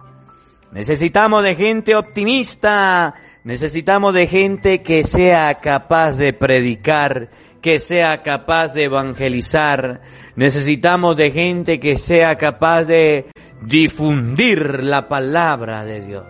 Necesitamos 0.72 1.44
de 1.44 1.56
gente 1.56 1.94
optimista. 1.94 3.16
Necesitamos 3.44 4.14
de 4.14 4.28
gente 4.28 4.82
que 4.82 5.04
sea 5.04 5.56
capaz 5.56 6.18
de 6.18 6.32
predicar, 6.32 7.30
que 7.62 7.80
sea 7.80 8.24
capaz 8.24 8.74
de 8.74 8.86
evangelizar. 8.86 10.02
Necesitamos 10.36 11.16
de 11.16 11.32
gente 11.32 11.80
que 11.80 11.98
sea 11.98 12.38
capaz 12.38 12.84
de 12.86 13.28
difundir 13.62 14.84
la 14.84 15.08
palabra 15.08 15.86
de 15.86 16.02
Dios. 16.02 16.26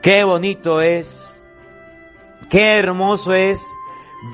Qué 0.00 0.24
bonito 0.24 0.80
es, 0.80 1.42
qué 2.50 2.78
hermoso 2.78 3.34
es 3.34 3.64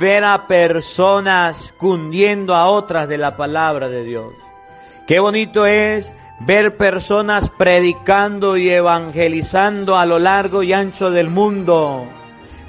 ver 0.01 0.25
a 0.25 0.47
personas 0.47 1.75
cundiendo 1.79 2.55
a 2.55 2.67
otras 2.67 3.09
de 3.09 3.19
la 3.19 3.37
palabra 3.37 3.89
de 3.89 4.05
Dios. 4.05 4.33
Qué 5.07 5.21
bonito 5.21 5.67
es 5.67 6.15
ver 6.41 6.77
personas 6.77 7.51
predicando 7.51 8.57
y 8.57 8.69
evangelizando 8.69 9.97
a 9.97 10.07
lo 10.07 10.19
largo 10.19 10.63
y 10.63 10.73
ancho 10.73 11.11
del 11.11 11.31
mundo. 11.31 12.07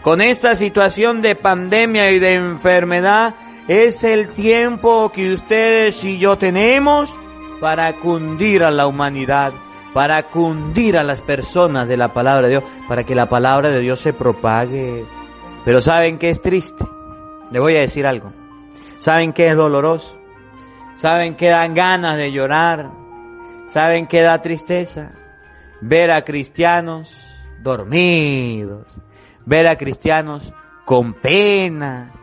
Con 0.02 0.22
esta 0.22 0.56
situación 0.56 1.22
de 1.22 1.36
pandemia 1.36 2.12
y 2.12 2.20
de 2.20 2.36
enfermedad, 2.36 3.36
es 3.68 4.04
el 4.04 4.30
tiempo 4.30 5.12
que 5.12 5.34
ustedes 5.34 6.04
y 6.06 6.18
yo 6.18 6.38
tenemos 6.38 7.20
para 7.60 7.92
cundir 7.94 8.64
a 8.64 8.72
la 8.72 8.88
humanidad, 8.88 9.52
para 9.94 10.24
cundir 10.24 10.98
a 10.98 11.04
las 11.04 11.22
personas 11.22 11.88
de 11.88 11.98
la 11.98 12.14
palabra 12.14 12.48
de 12.48 12.54
Dios, 12.54 12.64
para 12.88 13.04
que 13.04 13.14
la 13.14 13.28
palabra 13.28 13.70
de 13.70 13.82
Dios 13.82 14.00
se 14.00 14.14
propague. 14.14 15.06
Pero 15.66 15.82
¿saben 15.82 16.18
qué 16.18 16.30
es 16.30 16.42
triste? 16.42 16.86
Les 17.52 17.62
voy 17.62 17.76
a 17.76 17.82
decir 17.82 18.08
algo. 18.08 18.32
¿Saben 19.00 19.34
qué 19.34 19.48
es 19.48 19.56
doloroso? 19.56 20.18
¿Saben 20.98 21.36
qué 21.36 21.50
dan 21.50 21.74
ganas 21.74 22.18
de 22.18 22.32
llorar? 22.32 22.90
¿Saben 23.68 24.08
qué 24.08 24.22
da 24.22 24.42
tristeza? 24.42 25.12
Ver 25.82 26.12
a 26.12 26.24
cristianos 26.24 27.16
dormidos, 27.62 28.88
ver 29.50 29.68
a 29.68 29.78
cristianos 29.78 30.54
con 30.86 31.16
pena, 31.16 32.14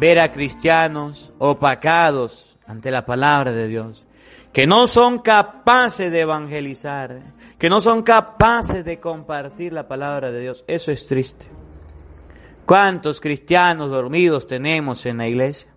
ver 0.00 0.18
a 0.18 0.32
cristianos 0.32 1.34
opacados 1.36 2.58
ante 2.66 2.90
la 2.90 3.04
palabra 3.04 3.52
de 3.52 3.68
Dios, 3.68 4.06
que 4.54 4.66
no 4.66 4.86
son 4.86 5.18
capaces 5.18 6.10
de 6.10 6.20
evangelizar, 6.20 7.34
que 7.58 7.68
no 7.68 7.82
son 7.82 8.02
capaces 8.02 8.86
de 8.86 8.98
compartir 8.98 9.74
la 9.74 9.86
palabra 9.86 10.32
de 10.32 10.40
Dios. 10.40 10.64
Eso 10.66 10.90
es 10.90 11.06
triste. 11.06 11.46
¿Cuántos 12.64 13.20
cristianos 13.20 13.90
dormidos 13.90 14.46
tenemos 14.46 15.04
en 15.04 15.18
la 15.18 15.28
iglesia? 15.28 15.68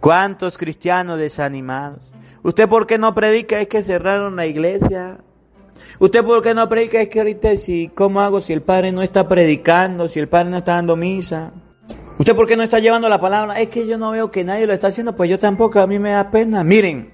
¿Cuántos 0.00 0.56
cristianos 0.56 1.18
desanimados? 1.18 2.10
¿Usted 2.42 2.66
por 2.66 2.86
qué 2.86 2.96
no 2.96 3.14
predica? 3.14 3.60
Es 3.60 3.68
que 3.68 3.82
cerraron 3.82 4.34
la 4.34 4.46
iglesia. 4.46 5.18
¿Usted 5.98 6.24
por 6.24 6.42
qué 6.42 6.54
no 6.54 6.68
predica? 6.68 7.00
Es 7.00 7.08
que 7.08 7.18
ahorita 7.18 7.56
si, 7.56 7.88
¿cómo 7.88 8.20
hago 8.20 8.40
si 8.40 8.52
el 8.52 8.62
Padre 8.62 8.92
no 8.92 9.02
está 9.02 9.28
predicando, 9.28 10.08
si 10.08 10.18
el 10.18 10.28
Padre 10.28 10.50
no 10.50 10.58
está 10.58 10.74
dando 10.74 10.96
misa? 10.96 11.52
¿Usted 12.18 12.34
por 12.34 12.46
qué 12.46 12.56
no 12.56 12.62
está 12.62 12.78
llevando 12.78 13.08
la 13.08 13.20
palabra? 13.20 13.60
Es 13.60 13.68
que 13.68 13.86
yo 13.86 13.98
no 13.98 14.10
veo 14.10 14.30
que 14.30 14.44
nadie 14.44 14.66
lo 14.66 14.72
está 14.72 14.88
haciendo, 14.88 15.14
pues 15.14 15.28
yo 15.28 15.38
tampoco, 15.38 15.80
a 15.80 15.86
mí 15.86 15.98
me 15.98 16.10
da 16.10 16.30
pena. 16.30 16.64
Miren, 16.64 17.12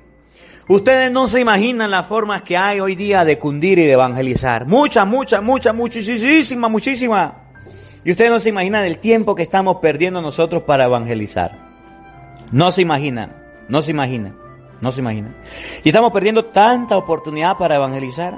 ustedes 0.69 1.11
no 1.11 1.29
se 1.29 1.41
imaginan 1.41 1.91
las 1.91 2.07
formas 2.07 2.43
que 2.43 2.57
hay 2.57 2.81
hoy 2.81 2.95
día 2.95 3.25
de 3.25 3.39
cundir 3.39 3.79
y 3.79 3.85
de 3.85 3.93
evangelizar. 3.93 4.67
Mucha, 4.67 5.05
mucha, 5.05 5.41
mucha, 5.41 5.73
muchísima, 5.73 6.69
muchísima. 6.69 7.39
Y 8.05 8.11
ustedes 8.11 8.31
no 8.31 8.41
se 8.41 8.49
imaginan 8.49 8.85
el 8.85 8.99
tiempo 8.99 9.35
que 9.35 9.43
estamos 9.43 9.77
perdiendo 9.77 10.21
nosotros 10.23 10.63
para 10.63 10.85
evangelizar. 10.85 11.71
No 12.53 12.71
se 12.73 12.83
imaginan, 12.83 13.37
no 13.69 13.83
se 13.83 13.91
imaginan. 13.91 14.43
No 14.83 14.91
se 14.91 15.01
imagina. 15.01 15.33
Y 15.85 15.89
estamos 15.89 16.11
perdiendo 16.11 16.47
tanta 16.47 16.97
oportunidad 16.97 17.57
para 17.57 17.77
evangelizar. 17.77 18.37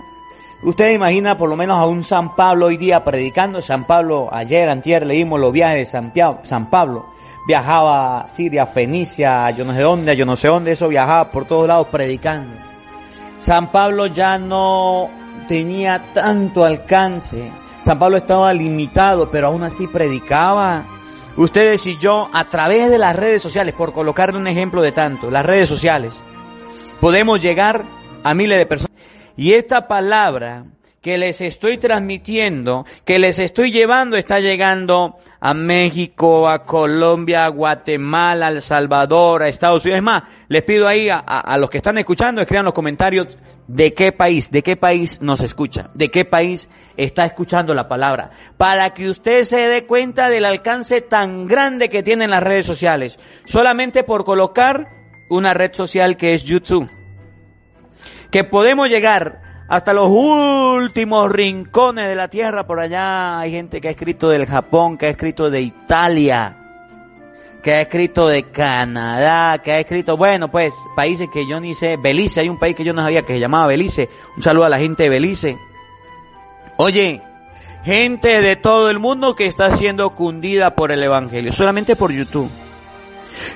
Usted 0.65 0.93
imagina 0.93 1.37
por 1.37 1.51
lo 1.51 1.57
menos 1.57 1.77
a 1.77 1.85
un 1.85 2.03
San 2.03 2.35
Pablo 2.35 2.67
hoy 2.67 2.79
día 2.79 3.05
predicando. 3.05 3.61
San 3.61 3.87
Pablo, 3.87 4.31
ayer, 4.33 4.71
antier, 4.71 5.05
leímos 5.05 5.39
los 5.39 5.53
viajes 5.53 5.77
de 5.77 5.85
San, 5.85 6.13
San 6.45 6.71
Pablo. 6.71 7.05
Viajaba 7.47 8.21
a 8.21 8.29
Siria, 8.29 8.67
Fenicia, 8.67 9.51
yo 9.51 9.67
no 9.67 9.75
sé 9.75 9.83
dónde, 9.83 10.17
yo 10.17 10.25
no 10.25 10.37
sé 10.37 10.49
dónde, 10.49 10.73
eso 10.73 10.89
viajaba 10.89 11.31
por 11.31 11.45
todos 11.45 11.69
lados 11.69 11.89
predicando. 11.89 12.57
San 13.39 13.71
Pablo 13.71 14.07
ya 14.07 14.39
no 14.39 15.11
tenía 15.49 16.03
tanto 16.15 16.65
alcance. 16.65 17.53
San 17.83 17.99
Pablo 17.99 18.17
estaba 18.17 18.55
limitado, 18.55 19.31
pero 19.31 19.49
aún 19.49 19.65
así 19.65 19.87
predicaba. 19.87 20.87
Ustedes 21.37 21.87
y 21.87 21.99
yo, 21.99 22.31
a 22.33 22.49
través 22.49 22.89
de 22.89 22.97
las 22.97 23.15
redes 23.15 23.43
sociales, 23.43 23.75
por 23.75 23.93
colocarle 23.93 24.39
un 24.39 24.47
ejemplo 24.47 24.81
de 24.81 24.93
tanto, 24.93 25.31
las 25.31 25.45
redes 25.45 25.69
sociales, 25.69 26.23
podemos 27.03 27.43
llegar 27.43 27.83
a 28.23 28.33
miles 28.33 28.57
de 28.57 28.65
personas. 28.65 28.94
Y 29.37 29.53
esta 29.53 29.89
palabra 29.89 30.67
que 31.05 31.19
les 31.19 31.43
estoy 31.43 31.77
transmitiendo, 31.77 32.87
que 33.05 33.19
les 33.19 33.39
estoy 33.39 33.71
llevando, 33.71 34.17
está 34.17 34.41
llegando 34.41 35.19
a 35.39 35.53
México, 35.53 36.49
a 36.49 36.65
Colombia, 36.65 37.45
a 37.45 37.49
Guatemala, 37.49 38.47
a 38.47 38.51
El 38.51 38.63
Salvador, 38.63 39.43
a 39.43 39.49
Estados 39.49 39.85
Unidos. 39.85 39.99
Es 39.99 40.03
más, 40.03 40.23
les 40.49 40.63
pido 40.63 40.89
ahí 40.89 41.11
a, 41.11 41.19
a, 41.19 41.59
los 41.59 41.69
que 41.69 41.77
están 41.77 41.99
escuchando, 41.99 42.41
escriban 42.41 42.65
los 42.65 42.73
comentarios 42.73 43.37
de 43.69 43.93
qué 43.93 44.13
país, 44.13 44.51
de 44.51 44.63
qué 44.63 44.79
país 44.79 45.21
nos 45.21 45.43
escucha, 45.43 45.91
de 45.93 46.11
qué 46.11 46.25
país 46.25 46.71
está 46.97 47.27
escuchando 47.27 47.75
la 47.75 47.87
palabra, 47.87 48.31
para 48.57 48.95
que 48.95 49.11
usted 49.11 49.45
se 49.45 49.59
dé 49.59 49.85
cuenta 49.85 50.31
del 50.31 50.47
alcance 50.47 51.03
tan 51.03 51.47
grande 51.47 51.91
que 51.91 52.03
tienen 52.03 52.31
las 52.31 52.43
redes 52.43 52.65
sociales, 52.65 53.19
solamente 53.45 54.05
por 54.05 54.25
colocar 54.25 54.89
una 55.29 55.53
red 55.53 55.75
social 55.75 56.17
que 56.17 56.33
es 56.33 56.45
YouTube. 56.45 56.89
Que 58.35 58.43
podemos 58.43 58.89
llegar 58.89 59.65
hasta 59.69 59.93
los 59.93 60.09
últimos 60.11 61.31
rincones 61.31 62.09
de 62.09 62.17
la 62.17 62.27
tierra. 62.27 62.67
Por 62.67 62.81
allá 62.81 63.39
hay 63.39 63.53
gente 63.53 63.81
que 63.81 63.87
ha 63.87 63.91
escrito 63.93 64.29
del 64.29 64.47
Japón, 64.47 64.99
que 64.99 65.07
ha 65.07 65.11
escrito 65.11 65.51
de 65.51 65.61
Italia, 65.61 66.57
que 67.63 67.75
ha 67.75 67.83
escrito 67.83 68.27
de 68.27 68.43
Canadá, 68.51 69.59
que 69.59 69.71
ha 69.71 69.79
escrito, 69.79 70.17
bueno, 70.17 70.51
pues 70.51 70.75
países 70.97 71.29
que 71.33 71.47
yo 71.49 71.61
ni 71.61 71.77
sé. 71.77 71.97
Belice, 71.97 72.41
hay 72.41 72.49
un 72.49 72.59
país 72.59 72.75
que 72.75 72.83
yo 72.83 72.93
no 72.93 73.03
sabía 73.03 73.23
que 73.23 73.35
se 73.35 73.39
llamaba 73.39 73.69
Belice. 73.69 74.09
Un 74.37 74.43
saludo 74.43 74.65
a 74.65 74.69
la 74.69 74.81
gente 74.81 75.05
de 75.05 75.11
Belice. 75.11 75.57
Oye, 76.77 77.23
gente 77.85 78.43
de 78.43 78.57
todo 78.57 78.91
el 78.91 78.99
mundo 78.99 79.37
que 79.37 79.47
está 79.47 79.77
siendo 79.77 80.11
cundida 80.17 80.75
por 80.75 80.91
el 80.91 81.05
Evangelio, 81.05 81.53
solamente 81.53 81.95
por 81.95 82.11
YouTube. 82.11 82.51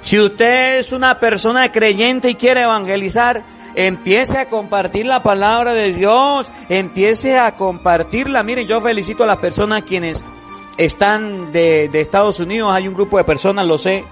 Si 0.02 0.20
usted 0.20 0.78
es 0.78 0.92
una 0.92 1.18
persona 1.18 1.72
creyente 1.72 2.30
y 2.30 2.36
quiere 2.36 2.62
evangelizar, 2.62 3.57
empiece 3.74 4.38
a 4.38 4.48
compartir 4.48 5.06
la 5.06 5.22
palabra 5.22 5.74
de 5.74 5.92
Dios, 5.92 6.50
empiece 6.68 7.38
a 7.38 7.56
compartirla. 7.56 8.42
Miren, 8.42 8.66
yo 8.66 8.80
felicito 8.80 9.24
a 9.24 9.26
las 9.26 9.38
personas 9.38 9.82
quienes 9.82 10.24
están 10.76 11.52
de, 11.52 11.88
de 11.88 12.00
Estados 12.00 12.40
Unidos, 12.40 12.72
hay 12.72 12.88
un 12.88 12.94
grupo 12.94 13.18
de 13.18 13.24
personas, 13.24 13.66
lo 13.66 13.78
sé. 13.78 14.04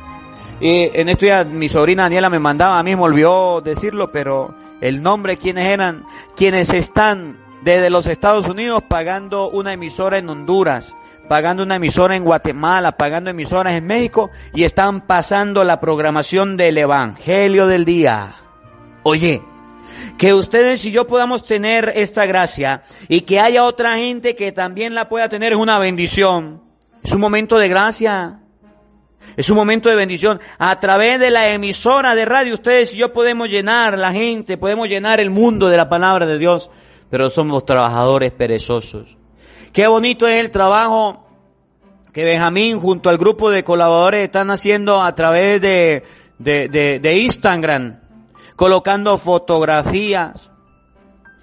Y 0.61 0.91
en 0.95 1.09
estos 1.09 1.23
días 1.23 1.47
mi 1.47 1.69
sobrina 1.69 2.05
Daniela 2.05 2.31
me 2.31 2.39
mandaba, 2.39 2.79
a 2.79 2.83
mí 2.83 2.97
me 2.97 3.03
olvidó 3.03 3.61
decirlo, 3.61 4.11
pero 4.11 4.55
el 4.81 5.03
nombre, 5.03 5.37
quienes 5.37 5.71
eran, 5.71 6.05
quienes 6.35 6.71
están 6.71 7.39
desde 7.63 7.91
los 7.91 8.07
Estados 8.07 8.47
Unidos 8.49 8.83
pagando 8.89 9.51
una 9.51 9.73
emisora 9.73 10.19
en 10.19 10.29
Honduras 10.29 10.97
pagando 11.29 11.63
una 11.63 11.77
emisora 11.77 12.17
en 12.17 12.25
Guatemala, 12.25 12.93
pagando 12.93 13.31
emisoras 13.31 13.75
en 13.75 13.87
México 13.87 14.31
y 14.55 14.65
están 14.65 15.01
pasando 15.01 15.65
la 15.65 15.81
programación 15.81 16.57
del 16.57 16.79
Evangelio 16.79 17.67
del 17.67 17.85
día. 17.85 18.46
Oye, 19.09 19.41
que 20.19 20.35
ustedes 20.35 20.85
y 20.85 20.91
yo 20.91 21.07
podamos 21.07 21.45
tener 21.45 21.93
esta 21.95 22.27
gracia 22.27 22.83
y 23.07 23.21
que 23.21 23.39
haya 23.39 23.63
otra 23.63 23.99
gente 23.99 24.35
que 24.35 24.51
también 24.51 24.97
la 24.97 25.09
pueda 25.09 25.29
tener 25.29 25.53
es 25.53 25.61
una 25.61 25.79
bendición. 25.79 26.61
Es 27.05 27.13
un 27.13 27.21
momento 27.21 27.57
de 27.57 27.69
gracia. 27.69 28.41
Es 29.37 29.49
un 29.49 29.55
momento 29.59 29.89
de 29.89 29.95
bendición. 29.95 30.41
A 30.59 30.81
través 30.81 31.21
de 31.21 31.31
la 31.31 31.51
emisora 31.51 32.17
de 32.17 32.25
radio, 32.25 32.55
ustedes 32.55 32.95
y 32.95 32.97
yo 32.97 33.13
podemos 33.13 33.49
llenar 33.49 33.97
la 33.97 34.11
gente, 34.11 34.57
podemos 34.57 34.89
llenar 34.89 35.21
el 35.21 35.31
mundo 35.31 35.69
de 35.69 35.77
la 35.77 35.89
palabra 35.89 36.27
de 36.27 36.39
Dios, 36.39 36.69
pero 37.09 37.31
somos 37.31 37.65
trabajadores 37.65 38.33
perezosos. 38.33 39.17
Qué 39.73 39.87
bonito 39.87 40.27
es 40.27 40.41
el 40.45 40.51
trabajo 40.51 41.29
que 42.13 42.25
Benjamín 42.25 42.81
junto 42.81 43.09
al 43.09 43.19
grupo 43.19 43.51
de 43.51 43.63
colaboradores 43.63 44.25
están 44.25 44.51
haciendo 44.51 45.01
a 45.01 45.15
través 45.15 45.61
de, 45.61 46.03
de, 46.41 46.67
de, 46.67 46.99
de 46.99 47.19
Instagram, 47.19 48.01
colocando 48.57 49.17
fotografías, 49.19 50.51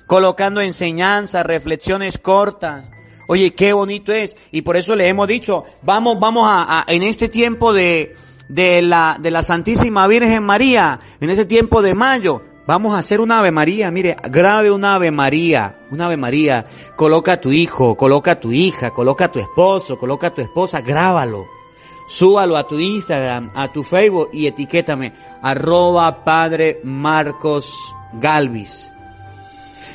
colocando 0.07 0.61
enseñanzas, 0.61 1.45
reflexiones 1.45 2.17
cortas. 2.17 2.89
Oye, 3.27 3.53
qué 3.55 3.73
bonito 3.73 4.11
es. 4.11 4.35
Y 4.51 4.63
por 4.63 4.75
eso 4.75 4.95
le 4.95 5.07
hemos 5.07 5.27
dicho, 5.27 5.63
vamos, 5.81 6.19
vamos 6.19 6.47
a, 6.49 6.81
a, 6.81 6.85
en 6.87 7.03
este 7.03 7.29
tiempo 7.29 7.71
de, 7.71 8.15
de 8.49 8.81
la, 8.81 9.17
de 9.19 9.31
la 9.31 9.43
Santísima 9.43 10.07
Virgen 10.07 10.43
María, 10.43 10.99
en 11.21 11.29
ese 11.29 11.45
tiempo 11.45 11.81
de 11.81 11.93
mayo, 11.93 12.41
Vamos 12.65 12.95
a 12.95 12.99
hacer 12.99 13.19
una 13.19 13.39
Ave 13.39 13.51
María, 13.51 13.91
mire, 13.91 14.15
grabe 14.23 14.71
una 14.71 14.95
Ave 14.95 15.11
María, 15.11 15.79
una 15.91 16.05
Ave 16.05 16.15
María, 16.15 16.65
coloca 16.95 17.33
a 17.33 17.41
tu 17.41 17.51
hijo, 17.51 17.97
coloca 17.97 18.31
a 18.31 18.39
tu 18.39 18.53
hija, 18.53 18.91
coloca 18.91 19.25
a 19.25 19.31
tu 19.31 19.39
esposo, 19.39 19.97
coloca 19.97 20.27
a 20.27 20.33
tu 20.33 20.41
esposa, 20.41 20.79
grábalo. 20.79 21.45
Súbalo 22.07 22.55
a 22.55 22.65
tu 22.65 22.79
Instagram, 22.79 23.49
a 23.53 23.69
tu 23.71 23.83
Facebook 23.83 24.29
y 24.31 24.47
etiquétame, 24.47 25.13
arroba 25.43 26.23
Padre 26.23 26.79
Marcos 26.83 27.77
Galvis. 28.13 28.91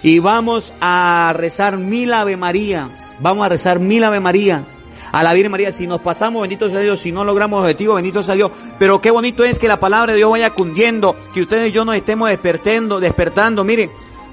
Y 0.02 0.20
vamos 0.20 0.72
a 0.80 1.32
rezar 1.34 1.78
mil 1.78 2.12
Ave 2.12 2.36
Marías. 2.36 2.88
Vamos 3.18 3.44
a 3.44 3.48
rezar 3.48 3.80
mil 3.80 4.04
Ave 4.04 4.20
Marías 4.20 4.62
a 5.10 5.22
la 5.22 5.32
Virgen 5.32 5.50
María. 5.50 5.72
Si 5.72 5.86
nos 5.86 6.00
pasamos, 6.00 6.42
bendito 6.42 6.70
sea 6.70 6.80
Dios. 6.80 7.00
Si 7.00 7.10
no 7.10 7.24
logramos 7.24 7.60
objetivo, 7.60 7.94
bendito 7.94 8.22
sea 8.22 8.34
Dios. 8.34 8.52
Pero 8.78 9.00
qué 9.00 9.10
bonito 9.10 9.42
es 9.42 9.58
que 9.58 9.66
la 9.66 9.80
palabra 9.80 10.12
de 10.12 10.18
Dios 10.18 10.30
vaya 10.30 10.50
cundiendo, 10.50 11.16
que 11.32 11.42
ustedes 11.42 11.70
y 11.70 11.72
yo 11.72 11.84
nos 11.84 11.96
estemos 11.96 12.28
despertando, 12.28 13.00
despertando. 13.00 13.64
Miren, 13.64 13.90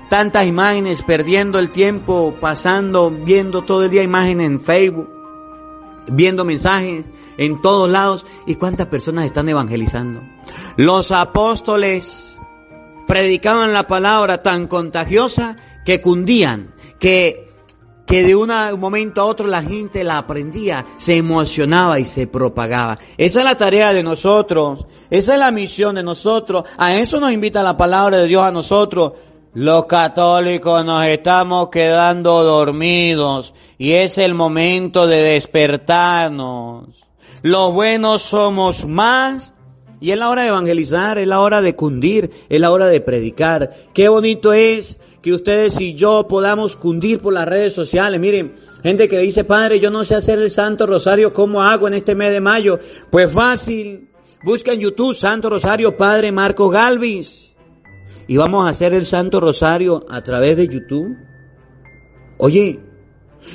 tantas 0.10 0.46
imágenes, 0.46 1.02
perdiendo 1.02 1.60
el 1.60 1.72
tiempo, 1.72 2.36
pasando, 2.40 3.10
viendo 3.10 3.64
todo 3.64 3.86
el 3.86 3.90
día 3.90 4.04
imágenes 4.04 4.48
en 4.48 4.62
Facebook, 4.62 5.10
viendo 6.08 6.46
mensajes 6.46 7.06
en 7.38 7.62
todos 7.62 7.90
lados. 7.90 8.26
¿Y 8.46 8.56
cuántas 8.56 8.88
personas 8.88 9.26
están 9.26 9.50
evangelizando? 9.50 10.22
Los 10.78 11.12
apóstoles 11.12 12.38
predicaban 13.08 13.74
la 13.74 13.88
palabra 13.88 14.42
tan 14.42 14.68
contagiosa 14.68 15.58
que 15.86 16.02
cundían, 16.02 16.74
que 17.00 17.46
que 18.06 18.24
de 18.24 18.36
un 18.36 18.52
momento 18.80 19.22
a 19.22 19.26
otro 19.26 19.48
la 19.48 19.64
gente 19.64 20.04
la 20.04 20.18
aprendía, 20.18 20.86
se 20.98 21.16
emocionaba 21.16 22.00
y 22.00 22.06
se 22.06 22.28
propagaba. 22.28 23.00
Esa 23.18 23.40
es 23.40 23.46
la 23.46 23.58
tarea 23.58 23.94
de 23.94 24.04
nosotros, 24.04 24.86
esa 25.10 25.34
es 25.34 25.40
la 25.40 25.52
misión 25.52 25.96
de 25.96 26.04
nosotros, 26.04 26.66
a 26.78 26.96
eso 26.96 27.20
nos 27.20 27.32
invita 27.32 27.64
la 27.64 27.78
palabra 27.78 28.18
de 28.18 28.28
Dios 28.28 28.44
a 28.44 28.52
nosotros. 28.52 29.14
Los 29.54 29.86
católicos 29.86 30.84
nos 30.86 31.06
estamos 31.06 31.70
quedando 31.70 32.44
dormidos 32.44 33.54
y 33.78 33.94
es 33.94 34.18
el 34.18 34.34
momento 34.34 35.08
de 35.08 35.22
despertarnos. 35.24 37.05
Los 37.46 37.76
buenos 37.76 38.24
somos 38.24 38.88
más 38.88 39.54
y 40.02 40.10
es 40.10 40.18
la 40.18 40.32
hora 40.32 40.42
de 40.42 40.48
evangelizar, 40.48 41.20
es 41.20 41.28
la 41.28 41.42
hora 41.42 41.62
de 41.62 41.76
cundir, 41.76 42.32
es 42.50 42.60
la 42.60 42.72
hora 42.72 42.88
de 42.88 43.02
predicar. 43.02 43.70
Qué 43.94 44.10
bonito 44.10 44.52
es 44.52 44.98
que 45.22 45.32
ustedes 45.32 45.80
y 45.80 45.94
yo 45.94 46.28
podamos 46.28 46.76
cundir 46.76 47.20
por 47.20 47.34
las 47.34 47.48
redes 47.48 47.72
sociales. 47.72 48.20
Miren, 48.20 48.56
gente 48.82 49.08
que 49.08 49.20
dice, 49.20 49.44
Padre, 49.44 49.80
yo 49.80 49.92
no 49.92 50.04
sé 50.04 50.16
hacer 50.16 50.40
el 50.40 50.50
Santo 50.50 50.88
Rosario, 50.88 51.34
¿cómo 51.34 51.62
hago 51.62 51.88
en 51.88 51.94
este 51.94 52.16
mes 52.16 52.32
de 52.32 52.42
mayo? 52.42 52.80
Pues 53.12 53.32
fácil. 53.32 54.10
Busca 54.44 54.72
en 54.72 54.80
YouTube 54.80 55.14
Santo 55.14 55.48
Rosario 55.48 55.96
Padre 55.96 56.32
Marco 56.32 56.68
Galvis. 56.68 57.54
Y 58.28 58.38
vamos 58.38 58.66
a 58.66 58.70
hacer 58.70 58.92
el 58.96 59.06
Santo 59.06 59.40
Rosario 59.40 60.04
a 60.10 60.24
través 60.24 60.58
de 60.58 60.68
YouTube. 60.68 61.16
Oye, 62.40 62.80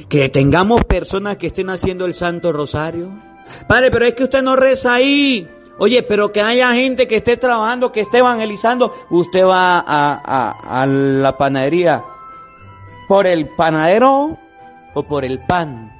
que 0.09 0.29
tengamos 0.29 0.85
personas 0.85 1.38
que 1.38 1.48
estén 1.48 1.70
haciendo 1.70 2.07
el 2.07 2.14
Santo 2.14 2.53
Rosario. 2.53 3.30
Padre, 3.67 3.91
pero 3.91 4.05
es 4.05 4.15
que 4.15 4.25
usted 4.25 4.43
no 4.43 4.57
reza 4.57 4.95
ahí. 4.95 5.49
Oye, 5.79 6.03
pero 6.03 6.31
que 6.31 6.43
haya 6.43 6.75
gente 6.75 7.09
que 7.09 7.17
esté 7.17 7.39
trabajando, 7.39 7.91
que 7.91 8.01
esté 8.01 8.19
evangelizando. 8.19 8.95
Usted 9.09 9.47
va 9.47 9.83
a, 9.87 10.87
la 10.87 11.37
panadería 11.39 12.05
por 13.09 13.27
el 13.27 13.49
panadero 13.49 14.39
o 14.93 15.03
por 15.05 15.25
el 15.25 15.39
pan. 15.39 15.91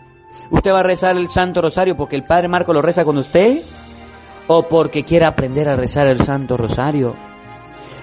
Usted 0.51 0.73
va 0.73 0.81
a 0.81 0.83
rezar 0.83 1.17
el 1.17 1.31
Santo 1.31 1.63
Rosario 1.63 1.97
porque 1.97 2.17
el 2.17 2.25
Padre 2.25 2.49
Marco 2.49 2.73
lo 2.73 2.83
reza 2.83 3.05
con 3.05 3.17
usted 3.17 3.63
o 4.49 4.65
porque 4.65 5.05
quiere 5.05 5.25
aprender 5.25 5.69
a 5.69 5.77
rezar 5.77 6.09
el 6.09 6.21
Santo 6.21 6.57
Rosario. 6.57 7.30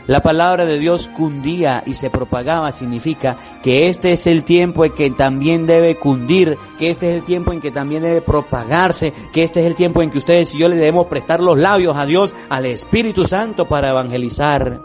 La 0.07 0.21
palabra 0.21 0.65
de 0.65 0.79
Dios 0.79 1.09
cundía 1.13 1.83
y 1.85 1.93
se 1.93 2.09
propagaba 2.09 2.71
significa 2.71 3.37
que 3.61 3.89
este 3.89 4.13
es 4.13 4.25
el 4.25 4.45
tiempo 4.45 4.85
en 4.85 4.93
que 4.93 5.11
también 5.11 5.67
debe 5.67 5.97
cundir, 5.97 6.57
que 6.79 6.89
este 6.89 7.09
es 7.09 7.13
el 7.15 7.23
tiempo 7.23 7.51
en 7.51 7.59
que 7.59 7.71
también 7.71 8.03
debe 8.03 8.21
propagarse, 8.21 9.11
que 9.33 9.43
este 9.43 9.59
es 9.59 9.65
el 9.65 9.75
tiempo 9.75 10.01
en 10.01 10.09
que 10.09 10.19
ustedes 10.19 10.55
y 10.55 10.59
yo 10.59 10.69
le 10.69 10.77
debemos 10.77 11.07
prestar 11.07 11.41
los 11.41 11.57
labios 11.57 11.97
a 11.97 12.05
Dios, 12.05 12.33
al 12.49 12.65
Espíritu 12.65 13.25
Santo 13.27 13.65
para 13.65 13.89
evangelizar. 13.89 14.79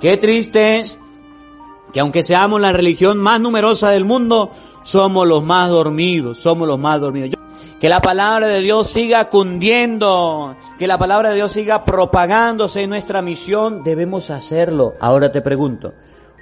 Qué 0.00 0.16
triste 0.16 0.78
es 0.78 0.98
que 1.92 2.00
aunque 2.00 2.22
seamos 2.22 2.58
la 2.58 2.72
religión 2.72 3.18
más 3.18 3.38
numerosa 3.38 3.90
del 3.90 4.06
mundo, 4.06 4.52
somos 4.82 5.26
los 5.26 5.44
más 5.44 5.68
dormidos, 5.68 6.38
somos 6.38 6.66
los 6.66 6.78
más 6.78 6.98
dormidos. 6.98 7.35
Que 7.80 7.90
la 7.90 8.00
palabra 8.00 8.46
de 8.46 8.60
Dios 8.60 8.88
siga 8.88 9.28
cundiendo, 9.28 10.56
que 10.78 10.86
la 10.86 10.96
palabra 10.96 11.28
de 11.30 11.36
Dios 11.36 11.52
siga 11.52 11.84
propagándose 11.84 12.82
en 12.82 12.90
nuestra 12.90 13.20
misión, 13.20 13.84
debemos 13.84 14.30
hacerlo. 14.30 14.94
Ahora 14.98 15.30
te 15.30 15.42
pregunto, 15.42 15.92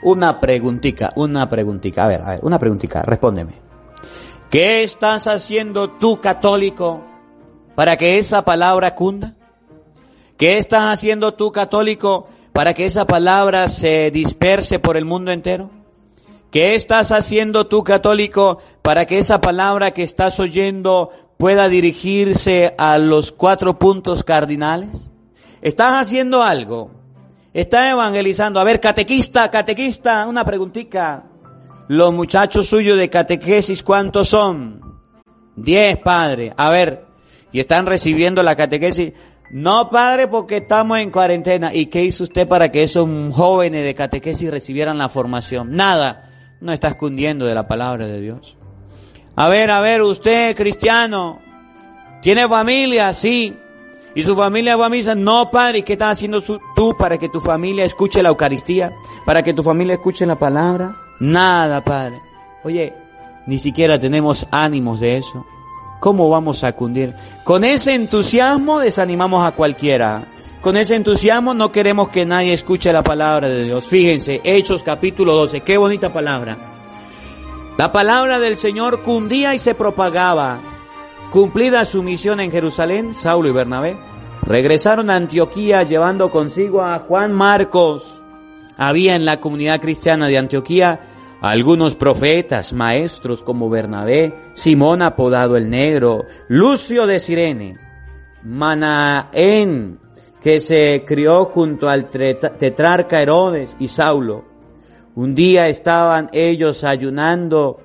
una 0.04 0.38
preguntica, 0.38 1.12
una 1.16 1.48
preguntica, 1.48 2.04
a 2.04 2.06
ver, 2.06 2.22
a 2.22 2.30
ver, 2.30 2.40
una 2.42 2.60
preguntica, 2.60 3.02
respóndeme. 3.02 3.54
¿Qué 4.48 4.84
estás 4.84 5.26
haciendo 5.26 5.90
tú 5.90 6.20
católico 6.20 7.04
para 7.74 7.96
que 7.96 8.18
esa 8.18 8.44
palabra 8.44 8.94
cunda? 8.94 9.34
¿Qué 10.36 10.58
estás 10.58 10.88
haciendo 10.88 11.34
tú 11.34 11.50
católico 11.50 12.28
para 12.52 12.74
que 12.74 12.84
esa 12.84 13.06
palabra 13.06 13.68
se 13.68 14.12
disperse 14.12 14.78
por 14.78 14.96
el 14.96 15.04
mundo 15.04 15.32
entero? 15.32 15.70
¿Qué 16.52 16.76
estás 16.76 17.10
haciendo 17.10 17.66
tú 17.66 17.82
católico 17.82 18.58
para 18.80 19.06
que 19.06 19.18
esa 19.18 19.40
palabra 19.40 19.90
que 19.90 20.04
estás 20.04 20.38
oyendo 20.38 21.10
pueda 21.36 21.68
dirigirse 21.68 22.74
a 22.78 22.98
los 22.98 23.32
cuatro 23.32 23.78
puntos 23.78 24.24
cardinales? 24.24 24.90
¿Estás 25.60 26.02
haciendo 26.02 26.42
algo? 26.42 26.90
¿Estás 27.52 27.92
evangelizando? 27.92 28.60
A 28.60 28.64
ver, 28.64 28.80
catequista, 28.80 29.50
catequista, 29.50 30.26
una 30.26 30.44
preguntita. 30.44 31.24
Los 31.88 32.12
muchachos 32.12 32.66
suyos 32.66 32.98
de 32.98 33.08
catequesis, 33.08 33.82
¿cuántos 33.82 34.28
son? 34.28 34.80
Diez, 35.54 35.98
padre. 35.98 36.52
A 36.56 36.70
ver, 36.70 37.06
¿y 37.52 37.60
están 37.60 37.86
recibiendo 37.86 38.42
la 38.42 38.56
catequesis? 38.56 39.12
No, 39.50 39.88
padre, 39.90 40.26
porque 40.26 40.56
estamos 40.56 40.98
en 40.98 41.10
cuarentena. 41.10 41.72
¿Y 41.72 41.86
qué 41.86 42.02
hizo 42.02 42.24
usted 42.24 42.48
para 42.48 42.70
que 42.70 42.82
esos 42.82 43.08
jóvenes 43.32 43.84
de 43.84 43.94
catequesis 43.94 44.50
recibieran 44.50 44.98
la 44.98 45.08
formación? 45.08 45.70
Nada. 45.70 46.30
No 46.60 46.72
está 46.72 46.88
escondiendo 46.88 47.44
de 47.46 47.54
la 47.54 47.68
palabra 47.68 48.06
de 48.06 48.20
Dios. 48.20 48.56
A 49.36 49.48
ver, 49.48 49.70
a 49.70 49.80
ver, 49.80 50.02
usted 50.02 50.54
cristiano, 50.56 51.40
¿tiene 52.22 52.48
familia? 52.48 53.12
Sí. 53.12 53.56
¿Y 54.14 54.22
su 54.22 54.36
familia 54.36 54.76
va 54.76 54.86
a 54.86 54.90
misa? 54.90 55.16
No, 55.16 55.50
padre. 55.50 55.78
¿Y 55.78 55.82
qué 55.82 55.94
estás 55.94 56.12
haciendo 56.12 56.40
tú 56.40 56.96
para 56.96 57.18
que 57.18 57.28
tu 57.28 57.40
familia 57.40 57.84
escuche 57.84 58.22
la 58.22 58.28
Eucaristía? 58.28 58.92
¿Para 59.26 59.42
que 59.42 59.52
tu 59.52 59.64
familia 59.64 59.94
escuche 59.94 60.24
la 60.24 60.38
palabra? 60.38 60.96
Nada, 61.18 61.82
padre. 61.82 62.22
Oye, 62.62 62.94
ni 63.46 63.58
siquiera 63.58 63.98
tenemos 63.98 64.46
ánimos 64.52 65.00
de 65.00 65.16
eso. 65.16 65.44
¿Cómo 65.98 66.28
vamos 66.28 66.62
a 66.62 66.72
cundir? 66.72 67.14
Con 67.42 67.64
ese 67.64 67.94
entusiasmo 67.94 68.78
desanimamos 68.78 69.44
a 69.44 69.52
cualquiera. 69.52 70.24
Con 70.60 70.76
ese 70.76 70.94
entusiasmo 70.94 71.52
no 71.52 71.72
queremos 71.72 72.08
que 72.08 72.24
nadie 72.24 72.52
escuche 72.52 72.92
la 72.92 73.02
palabra 73.02 73.48
de 73.48 73.64
Dios. 73.64 73.86
Fíjense, 73.88 74.40
Hechos 74.44 74.84
capítulo 74.84 75.34
12, 75.34 75.62
qué 75.62 75.76
bonita 75.76 76.12
palabra. 76.12 76.73
La 77.76 77.92
palabra 77.92 78.38
del 78.38 78.56
Señor 78.56 79.02
cundía 79.02 79.54
y 79.54 79.58
se 79.58 79.74
propagaba. 79.74 80.60
Cumplida 81.30 81.84
su 81.84 82.02
misión 82.02 82.40
en 82.40 82.50
Jerusalén, 82.50 83.14
Saulo 83.14 83.48
y 83.48 83.52
Bernabé 83.52 83.96
regresaron 84.46 85.10
a 85.10 85.16
Antioquía 85.16 85.82
llevando 85.82 86.30
consigo 86.30 86.82
a 86.82 86.98
Juan 86.98 87.32
Marcos. 87.32 88.22
Había 88.76 89.14
en 89.14 89.24
la 89.24 89.40
comunidad 89.40 89.80
cristiana 89.80 90.28
de 90.28 90.38
Antioquía 90.38 91.00
algunos 91.40 91.94
profetas, 91.94 92.72
maestros 92.72 93.42
como 93.42 93.68
Bernabé, 93.68 94.34
Simón 94.54 95.02
apodado 95.02 95.56
el 95.56 95.68
Negro, 95.68 96.24
Lucio 96.48 97.06
de 97.06 97.18
Sirene, 97.18 97.78
Manaén, 98.42 99.98
que 100.40 100.60
se 100.60 101.04
crió 101.06 101.46
junto 101.46 101.88
al 101.88 102.08
tetrarca 102.08 103.20
Herodes 103.20 103.76
y 103.78 103.88
Saulo, 103.88 104.44
un 105.16 105.34
día 105.34 105.68
estaban 105.68 106.28
ellos 106.32 106.82
ayunando 106.84 107.80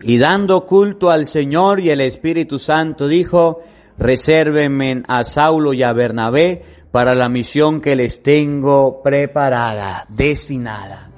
y 0.00 0.18
dando 0.18 0.64
culto 0.64 1.10
al 1.10 1.26
Señor 1.26 1.80
y 1.80 1.90
el 1.90 2.00
Espíritu 2.00 2.58
Santo 2.58 3.08
dijo, 3.08 3.60
resérvenme 3.98 5.02
a 5.08 5.24
Saulo 5.24 5.72
y 5.72 5.82
a 5.82 5.92
Bernabé 5.92 6.62
para 6.90 7.14
la 7.14 7.28
misión 7.28 7.80
que 7.80 7.96
les 7.96 8.22
tengo 8.22 9.02
preparada, 9.02 10.06
destinada. 10.08 11.10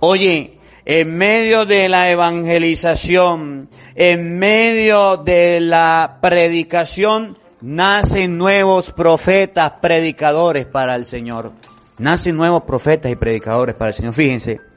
Oye, 0.00 0.58
en 0.84 1.16
medio 1.16 1.66
de 1.66 1.88
la 1.88 2.10
evangelización, 2.10 3.68
en 3.94 4.38
medio 4.38 5.16
de 5.16 5.60
la 5.60 6.18
predicación, 6.22 7.36
nacen 7.60 8.38
nuevos 8.38 8.92
profetas, 8.92 9.72
predicadores 9.82 10.66
para 10.66 10.94
el 10.94 11.04
Señor. 11.04 11.52
Nacen 11.98 12.36
nuevos 12.36 12.62
profetas 12.62 13.10
y 13.10 13.16
predicadores 13.16 13.74
para 13.74 13.88
el 13.88 13.94
Señor. 13.94 14.14
Fíjense, 14.14 14.67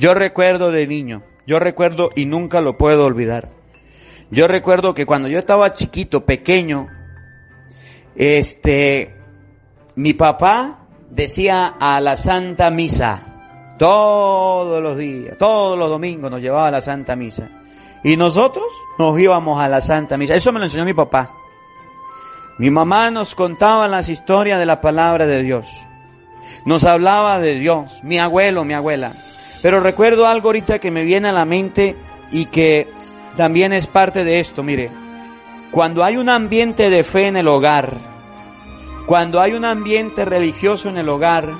yo 0.00 0.14
recuerdo 0.14 0.70
de 0.70 0.86
niño, 0.86 1.22
yo 1.46 1.58
recuerdo 1.58 2.08
y 2.16 2.24
nunca 2.24 2.62
lo 2.62 2.78
puedo 2.78 3.04
olvidar. 3.04 3.50
Yo 4.30 4.48
recuerdo 4.48 4.94
que 4.94 5.04
cuando 5.04 5.28
yo 5.28 5.38
estaba 5.38 5.74
chiquito, 5.74 6.24
pequeño, 6.24 6.88
este, 8.16 9.14
mi 9.96 10.14
papá 10.14 10.86
decía 11.10 11.66
a 11.78 12.00
la 12.00 12.16
Santa 12.16 12.70
Misa, 12.70 13.74
todos 13.78 14.82
los 14.82 14.96
días, 14.96 15.36
todos 15.38 15.78
los 15.78 15.90
domingos 15.90 16.30
nos 16.30 16.40
llevaba 16.40 16.68
a 16.68 16.70
la 16.70 16.80
Santa 16.80 17.14
Misa. 17.14 17.50
Y 18.02 18.16
nosotros 18.16 18.64
nos 18.98 19.18
íbamos 19.18 19.60
a 19.60 19.68
la 19.68 19.82
Santa 19.82 20.16
Misa. 20.16 20.34
Eso 20.34 20.50
me 20.50 20.60
lo 20.60 20.64
enseñó 20.64 20.86
mi 20.86 20.94
papá. 20.94 21.34
Mi 22.56 22.70
mamá 22.70 23.10
nos 23.10 23.34
contaba 23.34 23.86
las 23.86 24.08
historias 24.08 24.58
de 24.58 24.64
la 24.64 24.80
palabra 24.80 25.26
de 25.26 25.42
Dios. 25.42 25.68
nos 26.64 26.84
hablaba 26.84 27.38
de 27.38 27.56
Dios, 27.56 28.02
mi 28.02 28.18
abuelo, 28.18 28.64
mi 28.64 28.72
abuela. 28.72 29.12
Pero 29.62 29.80
recuerdo 29.80 30.26
algo 30.26 30.48
ahorita 30.48 30.78
que 30.78 30.90
me 30.90 31.04
viene 31.04 31.28
a 31.28 31.32
la 31.32 31.44
mente 31.44 31.96
y 32.32 32.46
que 32.46 32.88
también 33.36 33.72
es 33.72 33.86
parte 33.86 34.24
de 34.24 34.40
esto, 34.40 34.62
mire. 34.62 34.90
Cuando 35.70 36.02
hay 36.02 36.16
un 36.16 36.28
ambiente 36.28 36.90
de 36.90 37.04
fe 37.04 37.28
en 37.28 37.36
el 37.36 37.48
hogar, 37.48 37.96
cuando 39.06 39.40
hay 39.40 39.52
un 39.52 39.64
ambiente 39.64 40.24
religioso 40.24 40.88
en 40.88 40.96
el 40.96 41.08
hogar, 41.08 41.52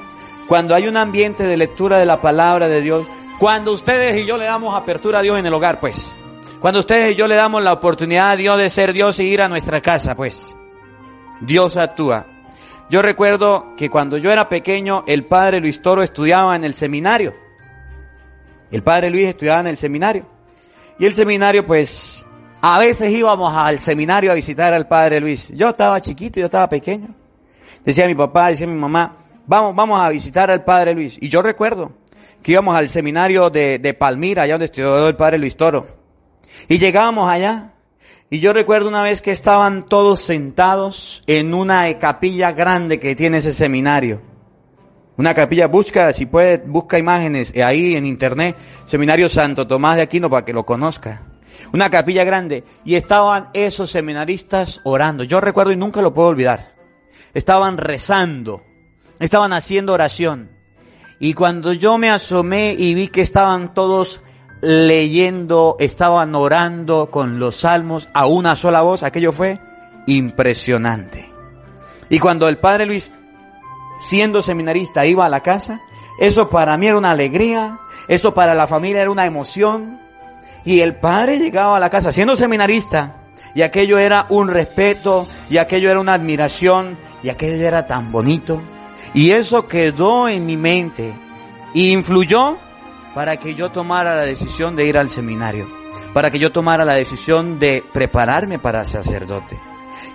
cuando 0.48 0.74
hay 0.74 0.88
un 0.88 0.96
ambiente 0.96 1.44
de 1.44 1.56
lectura 1.56 1.98
de 1.98 2.06
la 2.06 2.20
palabra 2.20 2.68
de 2.68 2.80
Dios, 2.80 3.06
cuando 3.38 3.72
ustedes 3.72 4.16
y 4.16 4.26
yo 4.26 4.36
le 4.36 4.46
damos 4.46 4.74
apertura 4.74 5.20
a 5.20 5.22
Dios 5.22 5.38
en 5.38 5.46
el 5.46 5.54
hogar, 5.54 5.78
pues. 5.78 6.08
Cuando 6.60 6.80
ustedes 6.80 7.12
y 7.12 7.16
yo 7.16 7.26
le 7.26 7.36
damos 7.36 7.62
la 7.62 7.72
oportunidad 7.72 8.30
a 8.30 8.36
Dios 8.36 8.58
de 8.58 8.68
ser 8.68 8.92
Dios 8.92 9.18
y 9.20 9.24
ir 9.24 9.42
a 9.42 9.48
nuestra 9.48 9.80
casa, 9.80 10.14
pues. 10.14 10.42
Dios 11.40 11.76
actúa. 11.76 12.26
Yo 12.90 13.00
recuerdo 13.00 13.74
que 13.76 13.88
cuando 13.88 14.18
yo 14.18 14.32
era 14.32 14.48
pequeño, 14.48 15.04
el 15.06 15.24
padre 15.24 15.60
Luis 15.60 15.80
Toro 15.80 16.02
estudiaba 16.02 16.56
en 16.56 16.64
el 16.64 16.74
seminario. 16.74 17.49
El 18.70 18.82
padre 18.82 19.10
Luis 19.10 19.28
estudiaba 19.28 19.60
en 19.60 19.68
el 19.68 19.76
seminario. 19.76 20.26
Y 20.98 21.06
el 21.06 21.14
seminario, 21.14 21.66
pues, 21.66 22.24
a 22.60 22.78
veces 22.78 23.10
íbamos 23.10 23.54
al 23.54 23.78
seminario 23.78 24.30
a 24.30 24.34
visitar 24.34 24.74
al 24.74 24.86
padre 24.86 25.20
Luis. 25.20 25.50
Yo 25.54 25.70
estaba 25.70 26.00
chiquito, 26.00 26.40
yo 26.40 26.46
estaba 26.46 26.68
pequeño. 26.68 27.14
Decía 27.84 28.06
mi 28.06 28.14
papá, 28.14 28.48
decía 28.48 28.66
mi 28.66 28.78
mamá, 28.78 29.16
vamos, 29.46 29.74
vamos 29.74 30.00
a 30.00 30.08
visitar 30.10 30.50
al 30.50 30.64
padre 30.64 30.94
Luis. 30.94 31.16
Y 31.20 31.28
yo 31.28 31.42
recuerdo 31.42 31.92
que 32.42 32.52
íbamos 32.52 32.76
al 32.76 32.88
seminario 32.88 33.50
de, 33.50 33.78
de 33.78 33.94
Palmira, 33.94 34.42
allá 34.42 34.54
donde 34.54 34.66
estudió 34.66 35.08
el 35.08 35.16
padre 35.16 35.38
Luis 35.38 35.56
Toro. 35.56 35.86
Y 36.68 36.78
llegábamos 36.78 37.30
allá 37.30 37.72
y 38.32 38.38
yo 38.38 38.52
recuerdo 38.52 38.88
una 38.88 39.02
vez 39.02 39.22
que 39.22 39.32
estaban 39.32 39.86
todos 39.86 40.20
sentados 40.20 41.24
en 41.26 41.52
una 41.52 41.98
capilla 41.98 42.52
grande 42.52 43.00
que 43.00 43.16
tiene 43.16 43.38
ese 43.38 43.52
seminario. 43.52 44.20
Una 45.20 45.34
capilla, 45.34 45.66
busca, 45.66 46.14
si 46.14 46.24
puede, 46.24 46.56
busca 46.56 46.98
imágenes 46.98 47.52
ahí 47.54 47.94
en 47.94 48.06
internet, 48.06 48.56
Seminario 48.86 49.28
Santo 49.28 49.66
Tomás 49.66 49.96
de 49.96 50.02
Aquino 50.02 50.30
para 50.30 50.46
que 50.46 50.54
lo 50.54 50.64
conozca. 50.64 51.24
Una 51.74 51.90
capilla 51.90 52.24
grande. 52.24 52.64
Y 52.86 52.94
estaban 52.94 53.50
esos 53.52 53.90
seminaristas 53.90 54.80
orando. 54.82 55.22
Yo 55.24 55.42
recuerdo 55.42 55.72
y 55.72 55.76
nunca 55.76 56.00
lo 56.00 56.14
puedo 56.14 56.28
olvidar. 56.28 56.72
Estaban 57.34 57.76
rezando. 57.76 58.62
Estaban 59.18 59.52
haciendo 59.52 59.92
oración. 59.92 60.52
Y 61.18 61.34
cuando 61.34 61.74
yo 61.74 61.98
me 61.98 62.08
asomé 62.08 62.74
y 62.78 62.94
vi 62.94 63.08
que 63.08 63.20
estaban 63.20 63.74
todos 63.74 64.22
leyendo, 64.62 65.76
estaban 65.80 66.34
orando 66.34 67.10
con 67.10 67.38
los 67.38 67.56
salmos 67.56 68.08
a 68.14 68.26
una 68.26 68.56
sola 68.56 68.80
voz, 68.80 69.02
aquello 69.02 69.32
fue 69.32 69.60
impresionante. 70.06 71.30
Y 72.08 72.18
cuando 72.18 72.48
el 72.48 72.56
padre 72.56 72.86
Luis, 72.86 73.12
siendo 74.00 74.42
seminarista, 74.42 75.06
iba 75.06 75.26
a 75.26 75.28
la 75.28 75.40
casa, 75.40 75.80
eso 76.18 76.48
para 76.48 76.76
mí 76.76 76.88
era 76.88 76.98
una 76.98 77.12
alegría, 77.12 77.78
eso 78.08 78.34
para 78.34 78.54
la 78.54 78.66
familia 78.66 79.02
era 79.02 79.10
una 79.10 79.26
emoción. 79.26 80.00
Y 80.64 80.80
el 80.80 80.96
padre 80.96 81.38
llegaba 81.38 81.76
a 81.76 81.80
la 81.80 81.90
casa 81.90 82.12
siendo 82.12 82.36
seminarista, 82.36 83.16
y 83.54 83.62
aquello 83.62 83.98
era 83.98 84.26
un 84.28 84.48
respeto, 84.48 85.26
y 85.48 85.56
aquello 85.56 85.90
era 85.90 86.00
una 86.00 86.14
admiración, 86.14 86.98
y 87.22 87.28
aquello 87.28 87.66
era 87.66 87.86
tan 87.86 88.12
bonito. 88.12 88.60
Y 89.14 89.30
eso 89.30 89.66
quedó 89.66 90.28
en 90.28 90.44
mi 90.44 90.56
mente, 90.56 91.14
y 91.72 91.92
influyó 91.92 92.58
para 93.14 93.38
que 93.38 93.54
yo 93.54 93.70
tomara 93.70 94.14
la 94.14 94.22
decisión 94.22 94.76
de 94.76 94.86
ir 94.86 94.98
al 94.98 95.10
seminario, 95.10 95.68
para 96.12 96.30
que 96.30 96.38
yo 96.38 96.52
tomara 96.52 96.84
la 96.84 96.94
decisión 96.94 97.58
de 97.58 97.82
prepararme 97.92 98.58
para 98.58 98.84
sacerdote. 98.84 99.69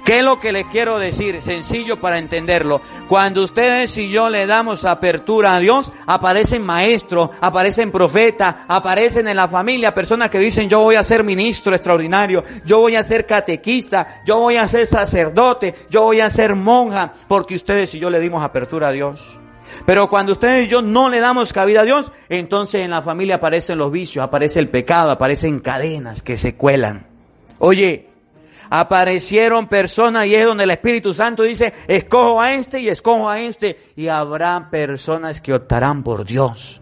¿Qué 0.05 0.19
es 0.19 0.23
lo 0.23 0.39
que 0.39 0.51
le 0.51 0.67
quiero 0.67 0.99
decir? 0.99 1.41
Sencillo 1.41 1.99
para 1.99 2.19
entenderlo. 2.19 2.79
Cuando 3.09 3.43
ustedes 3.43 3.97
y 3.97 4.07
yo 4.07 4.29
le 4.29 4.45
damos 4.45 4.85
apertura 4.85 5.55
a 5.55 5.59
Dios, 5.59 5.91
aparecen 6.05 6.63
maestros, 6.63 7.31
aparecen 7.41 7.91
profetas, 7.91 8.55
aparecen 8.67 9.27
en 9.27 9.35
la 9.35 9.47
familia 9.47 9.95
personas 9.95 10.29
que 10.29 10.37
dicen 10.37 10.69
yo 10.69 10.81
voy 10.81 10.93
a 10.93 11.01
ser 11.01 11.23
ministro 11.23 11.73
extraordinario, 11.73 12.43
yo 12.63 12.81
voy 12.81 12.95
a 12.95 13.01
ser 13.01 13.25
catequista, 13.25 14.21
yo 14.23 14.41
voy 14.41 14.57
a 14.57 14.67
ser 14.67 14.85
sacerdote, 14.85 15.73
yo 15.89 16.03
voy 16.03 16.19
a 16.19 16.29
ser 16.29 16.53
monja, 16.53 17.11
porque 17.27 17.55
ustedes 17.55 17.95
y 17.95 17.99
yo 17.99 18.11
le 18.11 18.19
dimos 18.19 18.43
apertura 18.43 18.89
a 18.89 18.91
Dios. 18.91 19.39
Pero 19.87 20.07
cuando 20.07 20.33
ustedes 20.33 20.67
y 20.67 20.69
yo 20.69 20.83
no 20.83 21.09
le 21.09 21.19
damos 21.19 21.51
cabida 21.51 21.81
a 21.81 21.85
Dios, 21.85 22.11
entonces 22.29 22.81
en 22.81 22.91
la 22.91 23.01
familia 23.01 23.37
aparecen 23.37 23.79
los 23.79 23.91
vicios, 23.91 24.23
aparece 24.23 24.59
el 24.59 24.69
pecado, 24.69 25.09
aparecen 25.09 25.57
cadenas 25.57 26.21
que 26.21 26.37
se 26.37 26.55
cuelan. 26.55 27.07
Oye, 27.57 28.09
aparecieron 28.69 29.67
personas 29.67 30.27
y 30.27 30.35
es 30.35 30.45
donde 30.45 30.63
el 30.63 30.71
Espíritu 30.71 31.13
Santo 31.13 31.43
dice, 31.43 31.73
escojo 31.87 32.41
a 32.41 32.53
este 32.53 32.79
y 32.79 32.89
escojo 32.89 33.29
a 33.29 33.39
este. 33.39 33.77
Y 33.95 34.07
habrá 34.07 34.69
personas 34.69 35.41
que 35.41 35.53
optarán 35.53 36.03
por 36.03 36.25
Dios. 36.25 36.81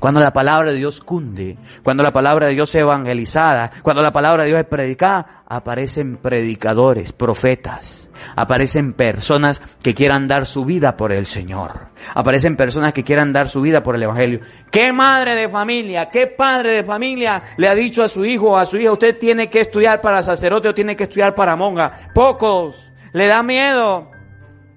Cuando 0.00 0.20
la 0.20 0.32
palabra 0.32 0.70
de 0.70 0.78
Dios 0.78 1.00
cunde, 1.00 1.58
cuando 1.82 2.02
la 2.02 2.12
palabra 2.12 2.46
de 2.46 2.54
Dios 2.54 2.70
es 2.74 2.80
evangelizada, 2.82 3.70
cuando 3.82 4.02
la 4.02 4.12
palabra 4.12 4.44
de 4.44 4.50
Dios 4.50 4.60
es 4.60 4.66
predicada, 4.66 5.42
aparecen 5.46 6.16
predicadores, 6.16 7.12
profetas, 7.12 8.08
aparecen 8.34 8.92
personas 8.92 9.60
que 9.82 9.94
quieran 9.94 10.28
dar 10.28 10.46
su 10.46 10.64
vida 10.64 10.96
por 10.96 11.12
el 11.12 11.26
Señor, 11.26 11.88
aparecen 12.14 12.56
personas 12.56 12.92
que 12.92 13.04
quieran 13.04 13.32
dar 13.32 13.48
su 13.48 13.60
vida 13.60 13.82
por 13.82 13.96
el 13.96 14.02
Evangelio. 14.02 14.40
¿Qué 14.70 14.92
madre 14.92 15.34
de 15.34 15.48
familia, 15.48 16.08
qué 16.08 16.26
padre 16.26 16.72
de 16.72 16.84
familia 16.84 17.42
le 17.56 17.68
ha 17.68 17.74
dicho 17.74 18.02
a 18.02 18.08
su 18.08 18.24
hijo 18.24 18.50
o 18.50 18.56
a 18.56 18.66
su 18.66 18.76
hija, 18.76 18.92
usted 18.92 19.18
tiene 19.18 19.48
que 19.48 19.60
estudiar 19.60 20.00
para 20.00 20.22
sacerdote 20.22 20.68
o 20.68 20.74
tiene 20.74 20.96
que 20.96 21.04
estudiar 21.04 21.34
para 21.34 21.56
monja? 21.56 21.92
Pocos. 22.14 22.92
¿Le 23.12 23.28
da 23.28 23.42
miedo? 23.42 24.10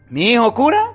¿Mi 0.10 0.32
hijo 0.32 0.54
cura? 0.54 0.94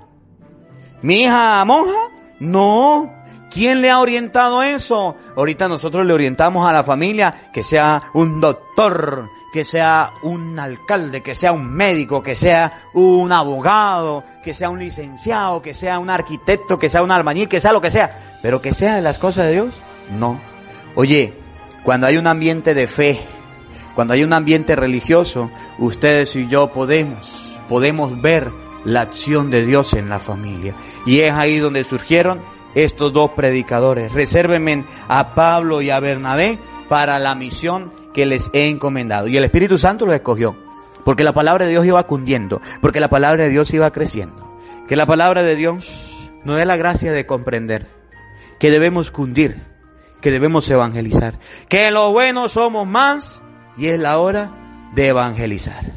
¿Mi 1.01 1.23
hija 1.23 1.63
monja? 1.65 2.09
No, 2.39 3.13
¿Quién 3.55 3.79
le 3.81 3.89
ha 3.89 4.01
orientado 4.01 4.61
eso? 4.61 5.15
Ahorita 5.33 5.69
nosotros 5.69 6.05
le 6.05 6.11
orientamos 6.11 6.67
a 6.67 6.73
la 6.73 6.83
familia 6.83 7.33
que 7.53 7.63
sea 7.63 8.11
un 8.13 8.41
doctor, 8.41 9.29
que 9.53 9.63
sea 9.63 10.11
un 10.23 10.59
alcalde, 10.59 11.23
que 11.23 11.33
sea 11.33 11.53
un 11.53 11.65
médico, 11.65 12.21
que 12.21 12.35
sea 12.35 12.89
un 12.93 13.31
abogado, 13.31 14.25
que 14.43 14.53
sea 14.53 14.69
un 14.69 14.79
licenciado, 14.79 15.61
que 15.61 15.73
sea 15.73 15.99
un 15.99 16.09
arquitecto, 16.09 16.77
que 16.77 16.89
sea 16.89 17.01
un 17.01 17.11
albañil, 17.11 17.47
que 17.47 17.61
sea 17.61 17.71
lo 17.71 17.79
que 17.79 17.91
sea, 17.91 18.39
pero 18.41 18.61
que 18.61 18.73
sea 18.73 18.97
de 18.97 19.01
las 19.01 19.19
cosas 19.19 19.45
de 19.45 19.53
Dios, 19.53 19.79
no. 20.11 20.37
Oye, 20.95 21.33
cuando 21.83 22.07
hay 22.07 22.17
un 22.17 22.27
ambiente 22.27 22.73
de 22.73 22.87
fe, 22.87 23.25
cuando 23.95 24.15
hay 24.15 24.25
un 24.25 24.33
ambiente 24.33 24.75
religioso, 24.75 25.49
ustedes 25.79 26.35
y 26.35 26.49
yo 26.49 26.73
podemos, 26.73 27.55
podemos 27.69 28.21
ver 28.21 28.51
la 28.83 28.99
acción 28.99 29.49
de 29.49 29.65
Dios 29.65 29.93
en 29.93 30.09
la 30.09 30.19
familia. 30.19 30.75
Y 31.05 31.21
es 31.21 31.31
ahí 31.31 31.59
donde 31.59 31.85
surgieron 31.85 32.41
estos 32.75 33.11
dos 33.13 33.31
predicadores. 33.31 34.13
Resérvenme 34.13 34.83
a 35.07 35.33
Pablo 35.33 35.81
y 35.81 35.89
a 35.89 35.99
Bernabé 35.99 36.59
para 36.89 37.17
la 37.19 37.33
misión 37.33 37.91
que 38.13 38.25
les 38.25 38.49
he 38.53 38.67
encomendado. 38.67 39.27
Y 39.27 39.37
el 39.37 39.43
Espíritu 39.45 39.77
Santo 39.77 40.05
los 40.05 40.15
escogió. 40.15 40.55
Porque 41.03 41.23
la 41.23 41.33
palabra 41.33 41.65
de 41.65 41.71
Dios 41.71 41.85
iba 41.85 42.03
cundiendo. 42.05 42.61
Porque 42.81 42.99
la 42.99 43.09
palabra 43.09 43.43
de 43.43 43.49
Dios 43.49 43.73
iba 43.73 43.91
creciendo. 43.91 44.57
Que 44.87 44.95
la 44.95 45.05
palabra 45.05 45.43
de 45.43 45.55
Dios 45.55 46.29
nos 46.43 46.57
dé 46.57 46.65
la 46.65 46.77
gracia 46.77 47.11
de 47.11 47.25
comprender 47.25 47.87
que 48.59 48.71
debemos 48.71 49.11
cundir, 49.11 49.63
que 50.21 50.31
debemos 50.31 50.69
evangelizar. 50.69 51.39
Que 51.69 51.91
lo 51.91 52.11
bueno 52.11 52.49
somos 52.49 52.87
más 52.87 53.41
y 53.77 53.87
es 53.87 53.99
la 53.99 54.19
hora 54.19 54.91
de 54.93 55.07
evangelizar. 55.07 55.93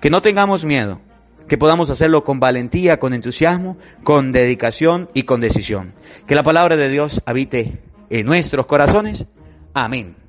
Que 0.00 0.10
no 0.10 0.22
tengamos 0.22 0.64
miedo 0.64 1.00
que 1.48 1.58
podamos 1.58 1.90
hacerlo 1.90 2.22
con 2.22 2.38
valentía, 2.38 2.98
con 2.98 3.14
entusiasmo, 3.14 3.76
con 4.04 4.32
dedicación 4.32 5.08
y 5.14 5.24
con 5.24 5.40
decisión. 5.40 5.94
Que 6.26 6.34
la 6.34 6.42
palabra 6.42 6.76
de 6.76 6.88
Dios 6.88 7.22
habite 7.26 7.80
en 8.10 8.26
nuestros 8.26 8.66
corazones. 8.66 9.26
Amén. 9.74 10.27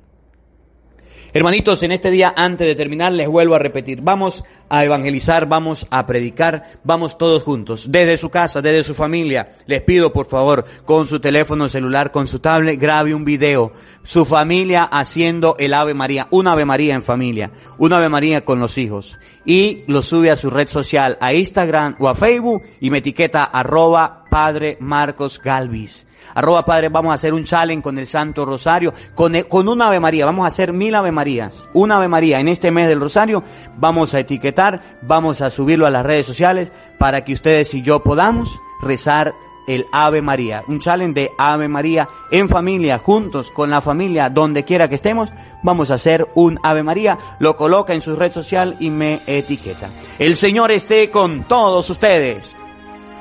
Hermanitos, 1.32 1.84
en 1.84 1.92
este 1.92 2.10
día, 2.10 2.34
antes 2.36 2.66
de 2.66 2.74
terminar, 2.74 3.12
les 3.12 3.28
vuelvo 3.28 3.54
a 3.54 3.60
repetir, 3.60 4.00
vamos 4.02 4.42
a 4.68 4.84
evangelizar, 4.84 5.46
vamos 5.46 5.86
a 5.88 6.04
predicar, 6.04 6.80
vamos 6.82 7.18
todos 7.18 7.44
juntos, 7.44 7.86
desde 7.88 8.16
su 8.16 8.30
casa, 8.30 8.60
desde 8.60 8.82
su 8.82 8.94
familia. 8.94 9.52
Les 9.66 9.80
pido, 9.80 10.12
por 10.12 10.26
favor, 10.26 10.64
con 10.84 11.06
su 11.06 11.20
teléfono 11.20 11.68
celular, 11.68 12.10
con 12.10 12.26
su 12.26 12.40
tablet, 12.40 12.80
grabe 12.80 13.14
un 13.14 13.24
video. 13.24 13.70
Su 14.02 14.24
familia 14.24 14.82
haciendo 14.82 15.54
el 15.60 15.74
Ave 15.74 15.94
María, 15.94 16.26
un 16.30 16.48
Ave 16.48 16.64
María 16.64 16.96
en 16.96 17.02
familia, 17.02 17.52
un 17.78 17.92
Ave 17.92 18.08
María 18.08 18.44
con 18.44 18.58
los 18.58 18.76
hijos. 18.76 19.16
Y 19.44 19.84
lo 19.86 20.02
sube 20.02 20.32
a 20.32 20.36
su 20.36 20.50
red 20.50 20.68
social, 20.68 21.16
a 21.20 21.32
Instagram 21.32 21.94
o 22.00 22.08
a 22.08 22.16
Facebook 22.16 22.62
y 22.80 22.90
me 22.90 22.98
etiqueta 22.98 23.44
arroba 23.44 24.19
Padre 24.30 24.78
Marcos 24.80 25.40
Galvis. 25.42 26.06
Arroba 26.34 26.64
Padre, 26.64 26.88
vamos 26.88 27.10
a 27.10 27.16
hacer 27.16 27.34
un 27.34 27.44
challenge 27.44 27.82
con 27.82 27.98
el 27.98 28.06
Santo 28.06 28.44
Rosario, 28.44 28.94
con, 29.14 29.34
con 29.42 29.68
una 29.68 29.88
Ave 29.88 30.00
María, 30.00 30.26
vamos 30.26 30.44
a 30.44 30.48
hacer 30.48 30.72
mil 30.72 30.94
Ave 30.94 31.12
Marías. 31.12 31.64
Una 31.74 31.96
Ave 31.96 32.08
María 32.08 32.40
en 32.40 32.48
este 32.48 32.70
mes 32.70 32.88
del 32.88 33.00
Rosario, 33.00 33.42
vamos 33.76 34.14
a 34.14 34.20
etiquetar, 34.20 34.98
vamos 35.02 35.42
a 35.42 35.50
subirlo 35.50 35.86
a 35.86 35.90
las 35.90 36.06
redes 36.06 36.26
sociales 36.26 36.72
para 36.98 37.24
que 37.24 37.32
ustedes 37.32 37.74
y 37.74 37.82
yo 37.82 38.02
podamos 38.02 38.60
rezar 38.80 39.34
el 39.66 39.86
Ave 39.92 40.22
María, 40.22 40.64
un 40.66 40.80
challenge 40.80 41.20
de 41.20 41.30
Ave 41.38 41.68
María 41.68 42.08
en 42.30 42.48
familia, 42.48 42.98
juntos 42.98 43.50
con 43.50 43.70
la 43.70 43.80
familia, 43.80 44.28
donde 44.28 44.64
quiera 44.64 44.88
que 44.88 44.96
estemos, 44.96 45.32
vamos 45.62 45.90
a 45.90 45.94
hacer 45.94 46.26
un 46.34 46.58
Ave 46.62 46.82
María, 46.82 47.16
lo 47.38 47.54
coloca 47.54 47.94
en 47.94 48.00
su 48.00 48.16
red 48.16 48.32
social 48.32 48.76
y 48.80 48.90
me 48.90 49.20
etiqueta. 49.26 49.88
El 50.18 50.36
Señor 50.36 50.70
esté 50.70 51.10
con 51.10 51.44
todos 51.44 51.88
ustedes. 51.88 52.56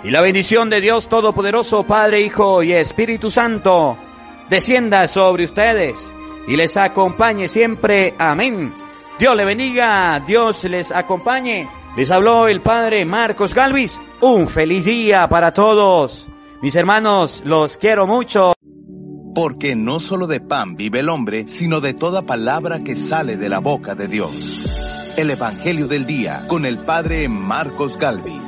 Y 0.04 0.12
la 0.12 0.22
bendición 0.22 0.70
de 0.70 0.80
Dios 0.80 1.10
Todopoderoso, 1.10 1.84
Padre, 1.84 2.22
Hijo 2.22 2.64
y 2.64 2.72
Espíritu 2.72 3.30
Santo, 3.30 3.98
descienda 4.50 5.08
sobre 5.08 5.44
ustedes 5.44 6.12
y 6.48 6.56
les 6.56 6.78
acompañe 6.78 7.48
siempre. 7.48 8.14
Amén. 8.18 8.74
Dios 9.20 9.36
le 9.36 9.44
bendiga, 9.44 10.24
Dios 10.26 10.64
les 10.64 10.92
acompañe. 10.92 11.68
Les 11.98 12.10
habló 12.12 12.48
el 12.48 12.62
Padre 12.62 13.04
Marcos 13.04 13.54
Galvis. 13.54 14.00
Un 14.22 14.48
feliz 14.48 14.86
día 14.86 15.28
para 15.28 15.54
todos. 15.54 16.30
Mis 16.62 16.76
hermanos, 16.76 17.44
los 17.46 17.78
quiero 17.78 18.08
mucho. 18.08 18.54
Porque 19.36 19.76
no 19.76 20.00
solo 20.00 20.28
de 20.28 20.40
pan 20.40 20.76
vive 20.76 21.00
el 21.00 21.10
hombre, 21.10 21.46
sino 21.48 21.82
de 21.82 21.94
toda 21.94 22.22
palabra 22.22 22.84
que 22.84 22.96
sale 22.96 23.38
de 23.38 23.50
la 23.50 23.60
boca 23.60 23.96
de 23.96 24.08
Dios. 24.08 24.60
El 25.18 25.30
Evangelio 25.30 25.88
del 25.88 26.06
Día 26.06 26.46
con 26.48 26.66
el 26.66 26.80
Padre 26.80 27.28
Marcos 27.28 27.98
Galvis. 27.98 28.40